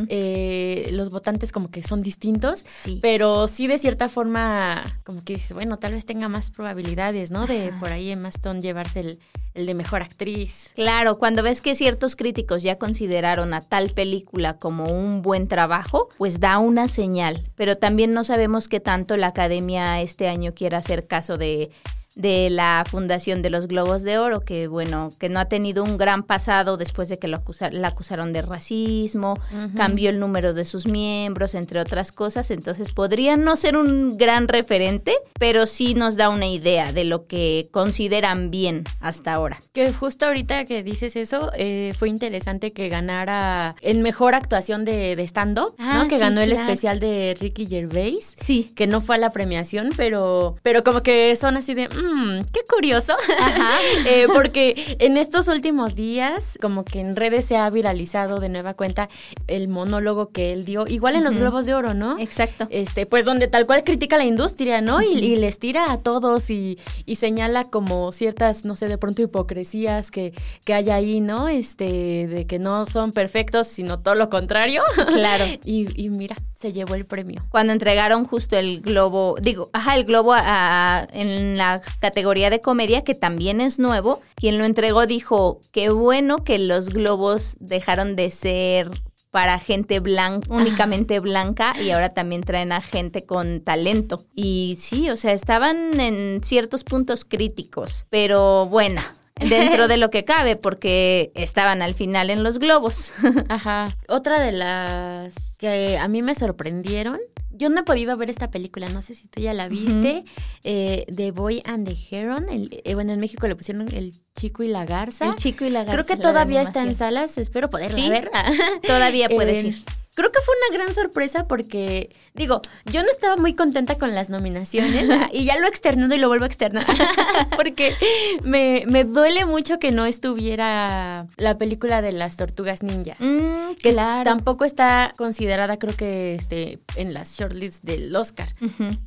eh, 0.08 0.90
los 0.94 1.10
votantes 1.10 1.52
como 1.52 1.70
que 1.70 1.84
son 1.84 2.02
distintos, 2.02 2.66
pero 3.02 3.50
sí 3.50 3.68
de 3.68 3.78
cierta 3.78 4.08
forma, 4.08 5.02
como 5.04 5.26
que 5.26 5.34
dices, 5.34 5.52
bueno, 5.52 5.78
tal 5.78 5.92
vez 5.92 6.06
tenga 6.06 6.30
más 6.30 6.52
probabilidades, 6.52 7.32
¿no? 7.32 7.48
De 7.48 7.74
por 7.82 7.92
ahí 7.92 8.12
en 8.12 8.22
Maston 8.22 8.62
llevarse 8.62 9.02
el, 9.02 9.20
el 9.54 9.66
de 9.66 9.74
mejor 9.74 10.02
actriz. 10.02 10.70
Claro, 10.76 11.18
cuando 11.18 11.44
ves 11.44 11.60
que 11.60 11.76
ciertos 11.76 12.16
críticos 12.16 12.64
ya 12.64 12.78
consideraron 12.78 13.54
a 13.54 13.60
tal 13.60 13.90
película 13.90 14.58
como 14.58 14.86
un 14.86 15.22
buen 15.22 15.50
trabajo, 15.50 16.08
pues 16.18 16.40
da 16.40 16.61
una 16.62 16.88
señal, 16.88 17.44
pero 17.56 17.78
también 17.78 18.14
no 18.14 18.24
sabemos 18.24 18.68
qué 18.68 18.80
tanto 18.80 19.18
la 19.18 19.28
academia 19.28 20.02
este 20.02 20.28
año 20.28 20.54
quiera 20.54 20.78
hacer 20.78 21.08
caso 21.08 21.38
de, 21.38 21.72
de 22.16 22.50
la 22.50 22.84
fundación 22.90 23.42
de 23.42 23.50
los 23.50 23.68
Globos 23.68 24.04
de 24.04 24.18
Oro, 24.18 24.42
que 24.42 24.68
bueno, 24.68 25.10
que 25.20 25.30
no 25.30 25.40
ha 25.40 25.46
tenido 25.46 25.84
un 25.84 25.98
gran 25.98 26.24
pasado 26.24 26.78
después 26.78 27.10
de 27.10 27.20
que 27.20 27.28
lo 27.28 27.42
la 27.72 27.88
acusaron 27.88 28.34
de 28.34 28.42
racismo, 28.42 29.40
cambió 29.76 30.10
el 30.10 30.20
número 30.20 30.54
de 30.54 30.66
sus 30.66 30.88
miembros, 30.88 31.56
entre 31.56 31.80
otras 31.80 32.12
cosas, 32.12 32.52
entonces 32.52 32.92
podría 32.92 33.38
no 33.38 33.56
ser 33.56 33.78
un 33.78 34.18
gran 34.18 34.48
referente, 34.48 35.14
pero 35.40 35.66
sí 35.66 35.94
nos 35.94 36.16
da 36.16 36.30
una 36.30 36.48
idea 36.48 36.92
de 36.92 37.04
lo 37.04 37.28
que 37.28 37.68
consideran 37.72 38.52
bien 38.52 38.84
hasta 39.00 39.34
ahora. 39.34 39.60
Que 39.74 39.92
justo 39.92 40.26
ahorita 40.26 40.66
que 40.66 40.84
dices 40.84 41.16
eso, 41.16 41.52
eh, 41.56 41.94
fue 41.98 42.10
interesante 42.10 42.72
que 42.72 42.90
ganara 42.90 43.76
en 43.82 44.02
mejor 44.02 44.36
actuación 44.36 44.86
de, 44.86 45.22
stand-up, 45.22 45.76
¿no? 45.78 46.02
Ah, 46.02 46.06
que 46.10 46.18
ganó 46.18 46.42
el 46.42 46.52
especial 46.52 47.00
de 47.00 47.36
Ricky 47.40 47.68
Gervais. 47.68 48.36
Sí. 48.42 48.72
Que 48.76 48.88
no 48.88 49.02
fue 49.02 49.16
a 49.16 49.20
la 49.20 49.32
premiación, 49.32 49.92
pero, 49.96 50.56
pero 50.64 50.84
como 50.84 51.04
que 51.04 51.36
son 51.36 51.58
así 51.58 51.74
de, 51.74 51.88
mmm, 52.02 52.42
qué 52.52 52.62
curioso. 52.68 53.14
Ajá. 53.40 53.72
Eh, 54.06 54.28
porque 54.34 54.98
en 55.00 55.18
estos 55.18 55.48
últimos 55.48 55.96
días, 55.96 56.58
como 56.62 56.84
que 56.84 57.00
en 57.00 57.16
redes 57.16 57.46
se 57.46 57.56
ha 57.56 57.70
viralizado 57.70 58.40
de 58.40 58.50
nueva 58.50 58.74
cuenta 58.74 59.10
el 59.48 59.68
monólogo 59.68 60.30
que 60.30 60.54
él 60.54 60.66
dio, 60.66 60.88
igual 60.88 61.16
en 61.16 61.24
los 61.24 61.38
Globos 61.38 61.66
de 61.66 61.74
Oro, 61.74 61.94
¿no? 61.94 62.18
Exacto. 62.20 62.68
Este, 62.70 63.06
pues 63.06 63.26
donde 63.26 63.48
tal 63.48 63.66
cual 63.66 63.84
critica 63.84 64.18
la 64.18 64.26
industria, 64.26 64.82
¿no? 64.82 65.02
y, 65.02 65.36
les 65.36 65.60
tira 65.60 65.92
a 65.92 66.00
todos 66.00 66.50
y, 66.50 66.80
y, 67.06 67.16
señala 67.16 67.66
como 67.66 68.12
ciertas, 68.12 68.66
no 68.66 68.76
sé, 68.76 68.88
de 68.88 68.98
pronto 68.98 69.22
hipocresías 69.22 70.12
que, 70.12 70.34
que 70.66 70.74
hay 70.74 70.90
ahí, 70.90 71.22
¿no? 71.22 71.48
Este, 71.48 72.28
de 72.28 72.46
que 72.48 72.60
no 72.60 72.86
son 72.86 73.12
perfectos, 73.12 73.68
sino 73.68 74.00
todo 74.00 74.16
lo 74.16 74.30
contrario. 74.30 74.84
Claro. 75.14 75.46
y, 75.64 75.88
y 76.02 76.10
mira, 76.10 76.38
se 76.62 76.74
llevó 76.74 76.96
el 76.96 77.06
premio. 77.06 77.44
Cuando 77.50 77.74
entregaron 77.74 78.26
justo 78.26 78.56
el 78.56 78.82
globo, 78.82 79.36
digo, 79.42 79.70
ajá, 79.74 79.96
el 79.96 80.06
globo 80.06 80.36
en 80.36 81.58
la 81.58 81.82
categoría 82.00 82.50
de 82.50 82.62
comedia, 82.62 83.04
que 83.04 83.16
también 83.16 83.60
es 83.62 83.80
nuevo, 83.80 84.22
quien 84.36 84.58
lo 84.58 84.66
entregó 84.66 85.08
dijo, 85.08 85.60
qué 85.72 85.90
bueno 85.90 86.44
que 86.44 86.60
los 86.60 86.90
globos 86.90 87.58
dejaron 87.60 88.16
de 88.16 88.32
ser 88.32 88.92
para 89.32 89.60
gente 89.60 90.02
blanca, 90.02 90.54
únicamente 90.54 91.20
blanca, 91.22 91.74
y 91.82 91.92
ahora 91.92 92.14
también 92.14 92.42
traen 92.42 92.74
a 92.74 92.82
gente 92.82 93.26
con 93.26 93.62
talento. 93.62 94.22
Y 94.36 94.76
sí, 94.78 95.10
o 95.10 95.16
sea, 95.16 95.32
estaban 95.32 96.00
en 96.02 96.44
ciertos 96.44 96.84
puntos 96.84 97.24
críticos, 97.24 98.06
pero 98.10 98.66
bueno, 98.66 99.02
dentro 99.50 99.88
de 99.88 99.98
lo 99.98 100.10
que 100.10 100.24
cabe, 100.24 100.56
porque 100.56 101.32
estaban 101.36 101.82
al 101.82 101.94
final 101.94 102.30
en 102.30 102.44
los 102.44 102.60
globos. 102.60 103.14
Ajá. 103.50 103.96
Otra 104.08 104.40
de 104.40 104.52
las 104.52 105.58
que 105.58 105.98
a 105.98 106.08
mí 106.08 106.22
me 106.22 106.36
sorprendieron. 106.36 107.20
Yo 107.50 107.70
no 107.70 107.82
he 107.82 107.84
podido 107.84 108.18
ver 108.18 108.30
esta 108.32 108.50
película, 108.50 108.90
no 108.90 109.04
sé 109.04 109.14
si 109.14 109.28
tú 109.28 109.40
ya 109.40 109.54
la 109.54 109.68
viste, 109.68 110.24
eh, 110.64 111.06
The 111.16 111.30
Boy 111.32 111.62
and 111.66 111.88
the 111.88 111.96
Heron. 112.10 112.46
Eh, 112.50 112.96
bueno, 112.96 113.14
en 113.14 113.20
México 113.20 113.48
le 113.48 113.56
pusieron 113.56 113.94
El 113.94 114.16
Chico 114.36 114.64
y 114.64 114.68
la 114.68 114.86
Garza. 114.86 115.28
El 115.28 115.36
Chico 115.36 115.66
y 115.66 115.70
la 115.70 115.84
Garza. 115.84 116.02
Creo 116.02 116.06
que 116.06 116.20
todavía 116.20 116.64
está 116.64 116.82
en 116.82 116.96
salas, 116.96 117.38
espero 117.38 117.70
poderla 117.70 118.10
ver. 118.10 118.32
todavía 118.88 119.30
puedes 119.30 119.64
eh, 119.64 119.68
ir. 119.68 119.76
Creo 120.14 120.30
que 120.30 120.42
fue 120.42 120.54
una 120.68 120.78
gran 120.78 120.94
sorpresa 120.94 121.48
porque, 121.48 122.10
digo, 122.34 122.62
yo 122.92 123.02
no 123.02 123.10
estaba 123.10 123.38
muy 123.38 123.54
contenta 123.54 123.98
con 123.98 124.14
las 124.14 124.30
nominaciones 124.30 125.10
y 125.32 125.46
ya 125.46 125.58
lo 125.58 125.68
externado 125.68 126.14
y 126.14 126.18
lo 126.18 126.28
vuelvo 126.28 126.44
a 126.44 126.48
externar 126.48 126.86
porque 127.56 127.96
me, 128.44 128.84
me, 128.88 129.06
duele 129.06 129.46
mucho 129.46 129.80
que 129.80 129.92
no 129.92 130.06
estuviera 130.06 131.28
la 131.38 131.58
película 131.58 132.02
de 132.02 132.12
las 132.12 132.36
tortugas 132.36 132.84
ninja. 132.84 133.16
Mm, 133.20 133.76
que 133.82 133.94
tampoco 133.94 134.66
está 134.66 135.14
considerada, 135.16 135.78
creo 135.78 135.96
que, 135.96 136.36
este, 136.36 136.80
en 136.98 137.14
las 137.14 137.38
shortlists 137.38 137.82
del 137.82 138.14
Oscar. 138.14 138.50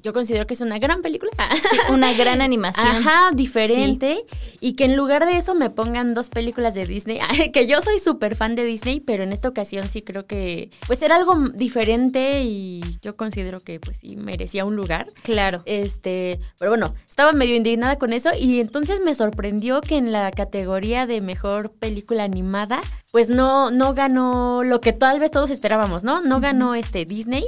Yo 0.03 0.15
considero 0.15 0.47
que 0.47 0.55
es 0.55 0.63
una 0.63 0.79
gran 0.79 1.03
película. 1.03 1.33
una 1.91 2.15
gran 2.15 2.41
animación. 2.41 2.87
Ajá, 2.87 3.31
diferente. 3.35 4.25
Y 4.61 4.73
que 4.73 4.87
en 4.87 4.97
lugar 4.97 5.27
de 5.27 5.37
eso 5.37 5.55
me 5.55 5.69
pongan 5.69 6.15
dos 6.15 6.31
películas 6.31 6.75
de 6.75 6.87
Disney, 6.87 7.21
que 7.53 7.67
yo 7.67 7.83
soy 7.83 7.99
súper 7.99 8.37
fan 8.37 8.55
de 8.55 8.65
Disney, 8.65 9.01
pero 9.01 9.23
en 9.23 9.33
esta 9.33 9.51
ocasión 9.51 9.91
sí 9.91 10.01
creo 10.01 10.27
que 10.27 10.71
pues 10.87 10.94
era 11.03 11.17
algo 11.17 11.35
diferente 11.55 12.43
y 12.43 12.83
yo 13.03 13.17
considero 13.17 13.61
que 13.61 13.81
pues 13.81 13.99
sí 13.99 14.17
merecía 14.17 14.65
un 14.65 14.77
lugar. 14.77 15.07
Claro. 15.23 15.63
Este, 15.65 16.41
pero 16.59 16.71
bueno, 16.71 16.95
estaba 17.09 17.33
medio 17.33 17.57
indignada 17.57 17.97
con 17.99 18.13
eso 18.13 18.31
y 18.39 18.61
entonces 18.61 19.01
me 19.01 19.15
sorprendió 19.15 19.81
que 19.81 19.97
en 19.97 20.13
la 20.13 20.31
categoría 20.31 21.07
de 21.07 21.21
mejor 21.21 21.73
película 21.73 22.25
animada 22.25 22.81
pues 23.13 23.29
no 23.29 23.71
no 23.71 23.95
ganó 23.95 24.65
lo 24.65 24.81
que 24.81 24.93
tal 24.93 25.21
vez 25.21 25.31
todos 25.31 25.51
esperábamos, 25.51 26.05
¿no? 26.05 26.21
No 26.21 26.41
ganó 26.41 26.75
este 26.75 27.05
Disney. 27.05 27.45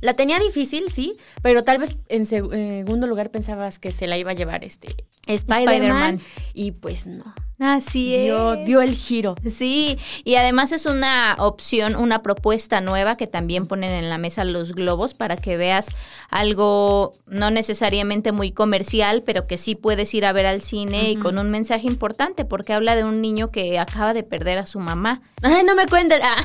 La 0.00 0.14
tenía 0.14 0.38
difícil, 0.38 0.90
sí, 0.90 1.12
pero 1.42 1.62
tal 1.62 1.78
vez 1.78 1.96
en 2.08 2.26
segundo 2.26 3.06
lugar 3.06 3.30
pensabas 3.30 3.78
que 3.78 3.92
se 3.92 4.06
la 4.06 4.16
iba 4.16 4.30
a 4.30 4.34
llevar 4.34 4.64
este 4.64 4.88
Spider-Man 5.26 6.20
y 6.54 6.72
pues 6.72 7.06
no. 7.06 7.24
Así 7.60 8.16
dio, 8.16 8.54
es. 8.54 8.66
Dio 8.66 8.82
el 8.82 8.94
giro. 8.94 9.34
Sí, 9.44 9.98
y 10.22 10.36
además 10.36 10.70
es 10.70 10.86
una 10.86 11.34
opción, 11.40 11.96
una 11.96 12.22
propuesta 12.22 12.80
nueva 12.80 13.16
que 13.16 13.26
también 13.26 13.66
ponen 13.66 13.90
en 13.90 14.08
la 14.08 14.16
mesa 14.16 14.44
los 14.44 14.74
globos 14.74 15.12
para 15.12 15.36
que 15.36 15.56
veas 15.56 15.88
algo 16.30 17.12
no 17.26 17.50
necesariamente 17.50 18.30
muy 18.30 18.52
comercial, 18.52 19.24
pero 19.24 19.48
que 19.48 19.58
sí 19.58 19.74
puedes 19.74 20.14
ir 20.14 20.24
a 20.24 20.32
ver 20.32 20.46
al 20.46 20.62
cine 20.62 21.10
y 21.10 21.16
con 21.16 21.36
un 21.36 21.50
mensaje 21.50 21.88
importante, 21.88 22.44
porque 22.44 22.74
habla 22.74 22.94
de 22.94 23.02
un 23.02 23.20
niño 23.20 23.50
que 23.50 23.80
acaba 23.80 24.14
de 24.14 24.22
perder 24.22 24.58
a 24.58 24.66
su 24.66 24.78
mamá. 24.78 25.20
Ay, 25.42 25.64
no 25.64 25.74
me 25.74 25.86
cuentes. 25.86 26.20
Ah, 26.30 26.44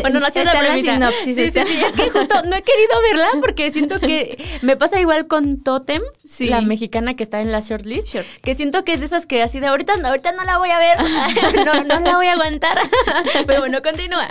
bueno, 0.00 0.20
no 0.20 0.26
está 0.28 0.44
la, 0.44 0.78
sinopsis. 0.78 1.34
Sí, 1.34 1.48
sí, 1.48 1.60
sí, 1.66 1.80
es 1.84 1.92
que 1.92 2.10
justo 2.10 2.42
no 2.44 2.54
he 2.54 2.62
querido 2.62 2.83
verla 3.02 3.28
porque 3.40 3.70
siento 3.70 4.00
que 4.00 4.42
me 4.62 4.76
pasa 4.76 5.00
igual 5.00 5.26
con 5.26 5.62
Totem, 5.62 6.02
la 6.40 6.60
mexicana 6.60 7.14
que 7.14 7.22
está 7.22 7.40
en 7.40 7.52
la 7.52 7.60
shortlist, 7.60 8.16
que 8.42 8.54
siento 8.54 8.84
que 8.84 8.94
es 8.94 9.00
de 9.00 9.06
esas 9.06 9.26
que 9.26 9.42
así 9.42 9.60
de 9.60 9.66
ahorita, 9.66 9.94
ahorita 10.04 10.32
no 10.32 10.44
la 10.44 10.58
voy 10.58 10.70
a 10.70 10.78
ver, 10.78 10.96
no, 11.64 11.84
no 11.84 12.00
la 12.00 12.16
voy 12.16 12.26
a 12.26 12.32
aguantar. 12.32 12.78
Pero 13.46 13.60
bueno, 13.60 13.82
continúa. 13.82 14.28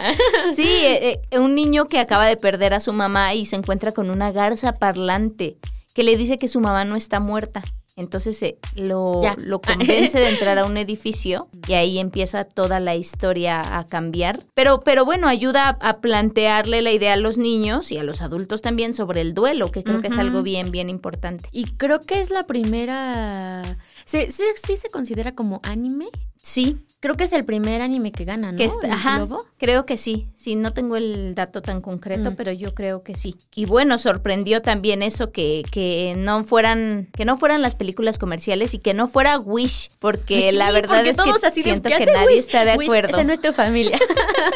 Sí, 0.55 0.67
eh, 0.67 1.21
eh, 1.31 1.39
un 1.39 1.55
niño 1.55 1.85
que 1.85 1.99
acaba 1.99 2.25
de 2.25 2.37
perder 2.37 2.73
a 2.73 2.79
su 2.79 2.93
mamá 2.93 3.33
y 3.33 3.45
se 3.45 3.55
encuentra 3.55 3.91
con 3.91 4.09
una 4.09 4.31
garza 4.31 4.77
parlante 4.79 5.57
que 5.93 6.03
le 6.03 6.17
dice 6.17 6.37
que 6.37 6.47
su 6.47 6.59
mamá 6.59 6.85
no 6.85 6.95
está 6.95 7.19
muerta. 7.19 7.63
Entonces 7.95 8.41
eh, 8.41 8.57
lo, 8.75 9.21
lo, 9.37 9.61
convence 9.61 10.19
de 10.19 10.29
entrar 10.29 10.57
a 10.57 10.65
un 10.65 10.77
edificio 10.77 11.47
y 11.67 11.73
ahí 11.73 11.99
empieza 11.99 12.43
toda 12.43 12.79
la 12.79 12.95
historia 12.95 13.77
a 13.77 13.85
cambiar. 13.85 14.39
Pero, 14.53 14.81
pero 14.81 15.05
bueno, 15.05 15.27
ayuda 15.27 15.77
a, 15.79 16.01
plantearle 16.01 16.81
la 16.81 16.91
idea 16.91 17.13
a 17.13 17.17
los 17.17 17.37
niños 17.37 17.91
y 17.91 17.97
a 17.97 18.03
los 18.03 18.21
adultos 18.21 18.61
también 18.61 18.93
sobre 18.93 19.21
el 19.21 19.33
duelo, 19.33 19.71
que 19.71 19.83
creo 19.83 20.01
que 20.01 20.07
es 20.07 20.17
algo 20.17 20.41
bien, 20.41 20.71
bien 20.71 20.89
importante. 20.89 21.47
Y 21.51 21.65
creo 21.65 21.99
que 21.99 22.19
es 22.19 22.29
la 22.29 22.43
primera 22.43 23.77
¿Sí, 24.05 24.27
sí, 24.29 24.77
se 24.77 24.89
considera 24.89 25.33
como 25.33 25.59
anime? 25.63 26.07
Sí. 26.35 26.77
Creo 27.03 27.17
que 27.17 27.25
es 27.25 27.33
el 27.33 27.43
primer 27.43 27.81
anime 27.81 28.13
que 28.13 28.23
gana, 28.23 28.53
¿no? 28.53 28.57
Que 28.57 28.69
ajá, 28.89 29.27
creo 29.57 29.85
que 29.85 29.97
sí. 29.97 30.29
Sí, 30.37 30.55
no 30.55 30.71
tengo 30.71 30.95
el 30.95 31.35
dato 31.35 31.61
tan 31.61 31.81
concreto, 31.81 32.31
mm. 32.31 32.35
pero 32.35 32.53
yo 32.53 32.73
creo 32.73 33.03
que 33.03 33.15
sí. 33.15 33.35
Y 33.53 33.65
bueno, 33.65 33.97
sorprendió 33.97 34.61
también 34.61 35.03
eso 35.03 35.33
que, 35.33 35.65
que 35.69 36.15
no 36.17 36.45
fueran 36.45 37.09
que 37.13 37.25
no 37.25 37.35
fueran 37.35 37.61
las 37.61 37.75
películas 37.75 38.19
comerciales 38.19 38.73
y 38.73 38.79
que 38.79 38.93
no 38.93 39.09
fuera 39.09 39.37
Wish, 39.37 39.89
porque 39.99 40.53
la 40.53 40.71
verdad 40.71 41.05
es 41.05 41.17
todos 41.17 41.41
que 41.41 41.47
así 41.47 41.61
siento 41.61 41.89
que 41.89 42.05
nadie 42.05 42.37
está 42.37 42.63
de 42.63 42.71
acuerdo. 42.71 43.09
Wish 43.09 43.19
es 43.19 43.25
nuestra 43.25 43.51
familia. 43.51 43.99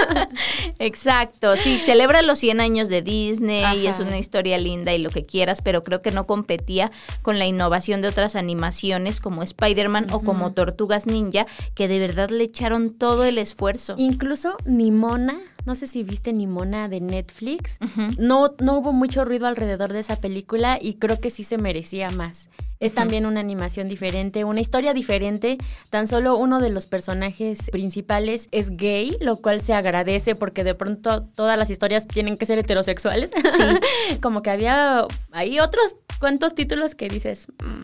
Exacto, 0.80 1.58
sí, 1.58 1.80
celebra 1.80 2.22
los 2.22 2.40
100 2.40 2.62
años 2.62 2.88
de 2.88 3.02
Disney 3.02 3.80
y 3.80 3.88
es 3.88 4.00
una 4.00 4.20
historia 4.20 4.58
linda 4.58 4.94
y 4.94 5.00
lo 5.00 5.10
que 5.10 5.26
quieras, 5.26 5.62
pero 5.62 5.84
creo 5.84 6.02
que 6.02 6.12
no 6.12 6.26
competía 6.26 6.92
con 7.22 7.40
la 7.40 7.46
innovación 7.46 8.02
de 8.02 8.08
otras 8.08 8.38
animaciones 8.38 9.20
como 9.20 9.44
Spider-Man 9.44 10.08
o 10.12 10.22
como 10.22 10.54
Tortugas 10.54 11.08
Ninja, 11.08 11.46
que 11.76 11.90
de 11.90 12.00
verdad 12.00 12.37
le 12.38 12.46
echaron 12.46 12.92
todo 12.98 13.26
el 13.26 13.38
esfuerzo. 13.38 13.96
Incluso 13.98 14.58
Nimona, 14.66 15.38
no 15.66 15.76
sé 15.76 15.88
si 15.88 16.04
viste 16.04 16.34
Nimona 16.34 16.88
de 16.88 17.02
Netflix, 17.02 17.78
no, 18.18 18.56
no 18.60 18.78
hubo 18.78 18.94
mucho 18.94 19.26
ruido 19.26 19.48
alrededor 19.48 19.92
de 19.94 20.00
esa 20.00 20.18
película 20.18 20.78
y 20.82 20.96
creo 20.96 21.20
que 21.20 21.30
sí 21.30 21.44
se 21.44 21.58
merecía 21.58 22.10
más. 22.10 22.50
Es 22.80 22.94
también 22.94 23.26
una 23.26 23.40
animación 23.40 23.90
diferente, 23.90 24.44
una 24.44 24.62
historia 24.62 24.94
diferente. 24.94 25.58
Tan 25.90 26.08
solo 26.08 26.38
uno 26.38 26.60
de 26.60 26.70
los 26.70 26.86
personajes 26.86 27.70
principales 27.72 28.50
es 28.52 28.70
gay, 28.70 29.18
lo 29.20 29.38
cual 29.38 29.62
se 29.62 29.74
agradece 29.74 30.36
porque 30.36 30.64
de 30.64 30.76
pronto 30.76 31.24
todas 31.24 31.58
las 31.58 31.72
historias 31.72 32.08
tienen 32.08 32.38
que 32.38 32.46
ser 32.46 32.60
heterosexuales. 32.60 33.32
Sí. 33.32 34.18
Como 34.22 34.44
que 34.44 34.52
había 34.52 35.06
hay 35.32 35.60
otros 35.60 35.96
cuantos 36.20 36.54
títulos 36.54 36.94
que 36.94 37.10
dices, 37.10 37.48
mm, 37.64 37.84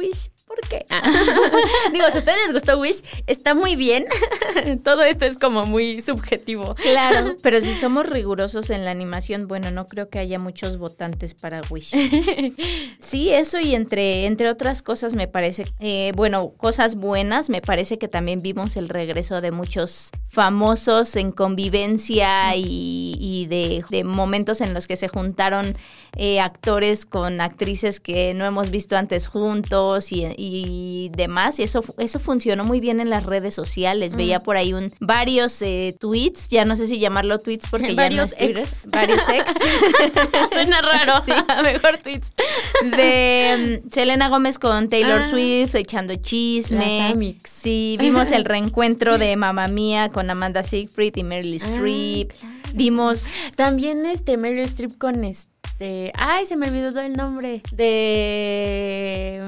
Wish, 0.00 0.30
¿por 0.46 0.58
qué? 0.66 0.86
Ah. 0.88 1.02
Digo, 1.92 2.06
si 2.06 2.14
a 2.14 2.18
ustedes 2.18 2.38
les 2.46 2.52
gustó 2.54 2.78
Wish, 2.80 3.02
está 3.26 3.54
muy 3.54 3.76
bien. 3.76 4.06
Todo 4.82 5.02
esto 5.02 5.26
es 5.26 5.36
como 5.36 5.66
muy 5.66 6.00
subjetivo. 6.00 6.74
Claro, 6.76 7.36
pero 7.42 7.60
si 7.60 7.74
somos 7.74 8.08
rigurosos 8.08 8.70
en 8.70 8.86
la 8.86 8.90
animación, 8.90 9.46
bueno, 9.46 9.70
no 9.70 9.86
creo 9.86 10.08
que 10.08 10.18
haya 10.18 10.38
muchos 10.38 10.78
votantes 10.78 11.34
para 11.34 11.60
Wish. 11.68 11.92
Sí, 12.98 13.30
eso 13.30 13.60
y 13.60 13.74
entre, 13.74 14.24
entre 14.24 14.48
otras 14.48 14.80
cosas 14.80 15.14
me 15.14 15.28
parece, 15.28 15.66
eh, 15.80 16.12
bueno, 16.16 16.52
cosas 16.56 16.94
buenas, 16.94 17.50
me 17.50 17.60
parece 17.60 17.98
que 17.98 18.08
también 18.08 18.40
vimos 18.40 18.76
el 18.76 18.88
regreso 18.88 19.42
de 19.42 19.50
muchos 19.50 20.10
famosos 20.28 21.14
en 21.16 21.32
convivencia 21.32 22.56
y, 22.56 23.46
de, 23.50 24.04
momentos 24.04 24.62
en 24.62 24.72
los 24.72 24.86
que 24.86 24.96
se 24.96 25.08
juntaron 25.08 25.76
eh, 26.16 26.40
actores 26.40 27.04
con 27.04 27.40
actrices 27.40 28.00
que 28.00 28.32
no 28.34 28.46
hemos 28.46 28.70
visto 28.70 28.96
antes 28.96 29.26
juntos 29.26 29.89
videos 29.90 30.12
y, 30.12 30.26
y 30.36 31.10
demás. 31.14 31.58
Y 31.58 31.62
eso, 31.62 31.82
eso 31.98 32.18
funcionó 32.18 32.64
muy 32.64 32.80
bien 32.80 33.00
en 33.00 33.10
las 33.10 33.24
redes 33.24 33.54
sociales. 33.54 34.14
Veía 34.14 34.38
Mm. 34.38 34.42
por 34.42 34.56
ahí 34.56 34.72
un 34.72 34.92
varios 35.00 35.60
eh, 35.62 35.94
tweets, 35.98 36.48
ya 36.48 36.64
no 36.64 36.76
sé 36.76 36.88
si 36.88 36.98
llamarlo 36.98 37.38
tweets 37.38 37.68
porque 37.70 37.92
Varios 37.94 38.30
ya 38.36 38.46
no 38.46 38.52
es 38.52 38.58
ex. 38.58 38.86
Varios 38.90 39.28
ex. 39.28 39.54
Suena 40.52 40.80
raro. 40.82 41.22
Sí. 41.24 41.32
Mejor 41.62 41.98
tweets. 41.98 42.32
de 42.96 43.80
mm, 43.84 43.90
Selena 43.90 44.28
Gómez 44.28 44.58
con 44.58 44.88
Taylor 44.88 45.20
Ah. 45.22 45.28
Swift 45.28 45.74
echando 45.74 46.14
chisme. 46.16 46.78
Las. 47.14 47.36
Sí, 47.48 47.96
vimos 48.00 48.30
el 48.32 48.44
reencuentro 48.44 49.18
de 49.18 49.36
Mamma 49.36 49.68
Mía 49.68 50.10
con 50.10 50.30
Amanda 50.30 50.62
Siegfried 50.62 51.16
y 51.16 51.24
Meryl 51.24 51.54
Streep. 51.54 52.30
Vimos 52.72 53.26
También 53.56 54.06
este 54.06 54.36
Meryl 54.36 54.60
Streep 54.64 54.96
con 54.98 55.24
este. 55.24 55.50
Ay, 56.14 56.44
se 56.46 56.56
me 56.56 56.68
olvidó 56.68 57.00
el 57.00 57.14
nombre. 57.14 57.62
De. 57.72 59.38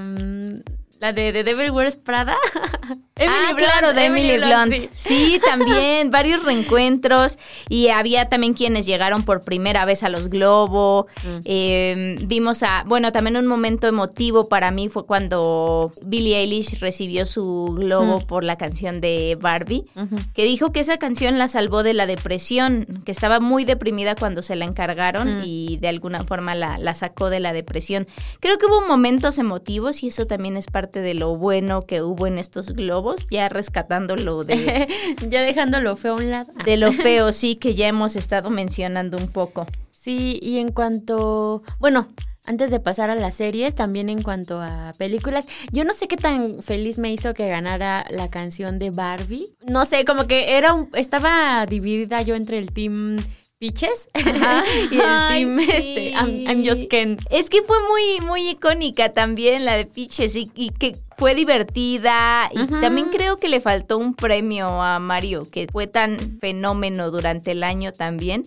La 1.03 1.13
de, 1.13 1.33
de 1.33 1.43
Devil 1.43 1.73
Wears 1.73 1.97
Prada. 1.97 2.37
ah, 3.27 3.53
claro, 3.57 3.93
de 3.93 4.05
Emily, 4.05 4.37
Blunt. 4.39 4.73
sí. 4.73 4.89
Sí. 4.95 5.41
también, 5.45 6.11
varios 6.13 6.45
reencuentros. 6.45 7.39
Y 7.69 7.89
había 7.89 8.29
también 8.29 8.55
quienes 8.55 8.87
llegaron 8.87 9.25
por 9.25 9.41
primera 9.45 9.85
vez 9.85 10.05
a 10.05 10.09
los 10.09 10.29
Globo. 10.29 11.09
Mm. 11.25 11.39
Eh, 11.45 12.19
vimos 12.25 12.63
a. 12.63 12.85
Bueno, 12.87 13.11
también 13.11 13.37
un 13.37 13.49
momento 13.49 13.89
emotivo 13.89 14.49
para 14.49 14.71
mí 14.71 14.89
fue 14.89 15.05
cuando 15.05 15.91
Billie 16.05 16.37
Eilish 16.39 16.79
recibió 16.79 17.27
su 17.27 17.75
Globo 17.77 18.21
Mm. 18.21 18.27
por 18.27 18.45
la 18.45 18.57
canción 18.57 19.01
de 19.01 19.37
Barbie. 19.41 19.85
Que 20.35 20.45
dijo 20.45 20.71
que 20.71 20.79
esa 20.81 20.99
canción 20.99 21.37
la 21.37 21.49
salvó 21.49 21.83
de 21.83 21.95
la 21.95 22.07
depresión, 22.07 22.87
que 23.05 23.11
estaba 23.11 23.41
muy 23.41 23.65
deprimida 23.65 24.15
cuando 24.15 24.41
se 24.43 24.55
la 24.55 24.67
encargaron 24.67 25.39
Mm. 25.39 25.43
y 25.45 25.79
de 25.79 25.89
alguna 25.89 26.23
forma 26.25 26.55
la, 26.55 26.79
la 26.79 26.95
sacó 26.95 27.29
de 27.29 27.41
la 27.41 27.53
depresión. 27.53 28.07
Creo 28.39 28.57
que 28.59 28.67
hubo 28.67 28.87
momentos 28.87 29.39
emotivos 29.39 30.05
y 30.05 30.09
eso 30.09 30.29
también 30.29 30.57
es 30.57 30.67
parte 30.67 30.92
de 31.01 31.15
lo 31.15 31.37
bueno 31.37 31.87
que 31.87 32.03
hubo 32.03 32.27
en 32.27 32.39
estos 32.39 32.73
globos, 32.75 33.27
ya 33.31 33.49
rescatándolo 33.49 34.45
de, 34.45 34.89
ya 35.29 35.43
dejándolo 35.43 35.97
feo 35.97 36.15
a 36.15 36.17
un 36.17 36.31
lado. 36.31 36.53
de 36.65 36.77
lo 36.77 36.93
feo, 36.93 37.33
sí, 37.33 37.57
que 37.57 37.75
ya 37.75 37.89
hemos 37.89 38.17
estado 38.17 38.51
mencionando 38.51 39.17
un 39.17 39.29
poco. 39.29 39.67
Sí, 39.91 40.39
y 40.43 40.59
en 40.59 40.73
cuanto, 40.73 41.63
bueno, 41.79 42.09
antes 42.45 42.73
de 42.73 42.81
pasar 42.81 43.09
a 43.09 43.15
las 43.15 43.37
series, 43.37 43.77
también 43.77 44.09
en 44.09 44.21
cuanto 44.21 44.61
a 44.61 44.93
películas, 44.99 45.47
yo 45.71 45.85
no 45.85 45.95
sé 45.95 46.09
qué 46.09 46.17
tan 46.17 46.61
feliz 46.63 46.99
me 46.99 47.13
hizo 47.13 47.35
que 47.35 47.49
ganara 47.49 48.05
la 48.11 48.29
canción 48.31 48.81
de 48.81 48.91
Barbie. 48.91 49.55
No 49.65 49.85
sé, 49.85 50.05
como 50.05 50.27
que 50.27 50.57
era 50.57 50.75
un, 50.75 50.89
estaba 50.95 51.65
dividida 51.67 52.21
yo 52.23 52.35
entre 52.35 52.59
el 52.59 52.73
team 52.73 53.19
Peaches 53.63 54.09
y 54.91 54.97
el 54.97 55.03
Ay, 55.07 55.45
team 55.45 55.61
sí. 55.61 55.71
este, 55.71 56.11
I'm, 56.11 56.49
I'm 56.49 56.67
Just 56.67 56.91
Ken. 56.91 57.17
Es 57.31 57.49
que 57.49 57.63
fue 57.63 57.77
muy, 57.89 58.27
muy 58.27 58.49
icónica 58.51 59.13
también 59.13 59.65
la 59.65 59.77
de 59.77 59.87
Peaches 59.87 60.35
y, 60.35 60.51
y 60.57 60.71
que 60.71 60.97
fue 61.17 61.37
divertida. 61.37 62.51
Y 62.53 62.67
también 62.81 63.11
creo 63.11 63.37
que 63.37 63.49
le 63.49 63.61
faltó 63.61 63.99
un 63.99 64.15
premio 64.15 64.67
a 64.83 64.99
Mario, 64.99 65.49
que 65.49 65.69
fue 65.71 65.87
tan 65.87 66.41
fenómeno 66.41 67.13
durante 67.13 67.53
el 67.53 67.63
año 67.63 67.93
también. 67.93 68.43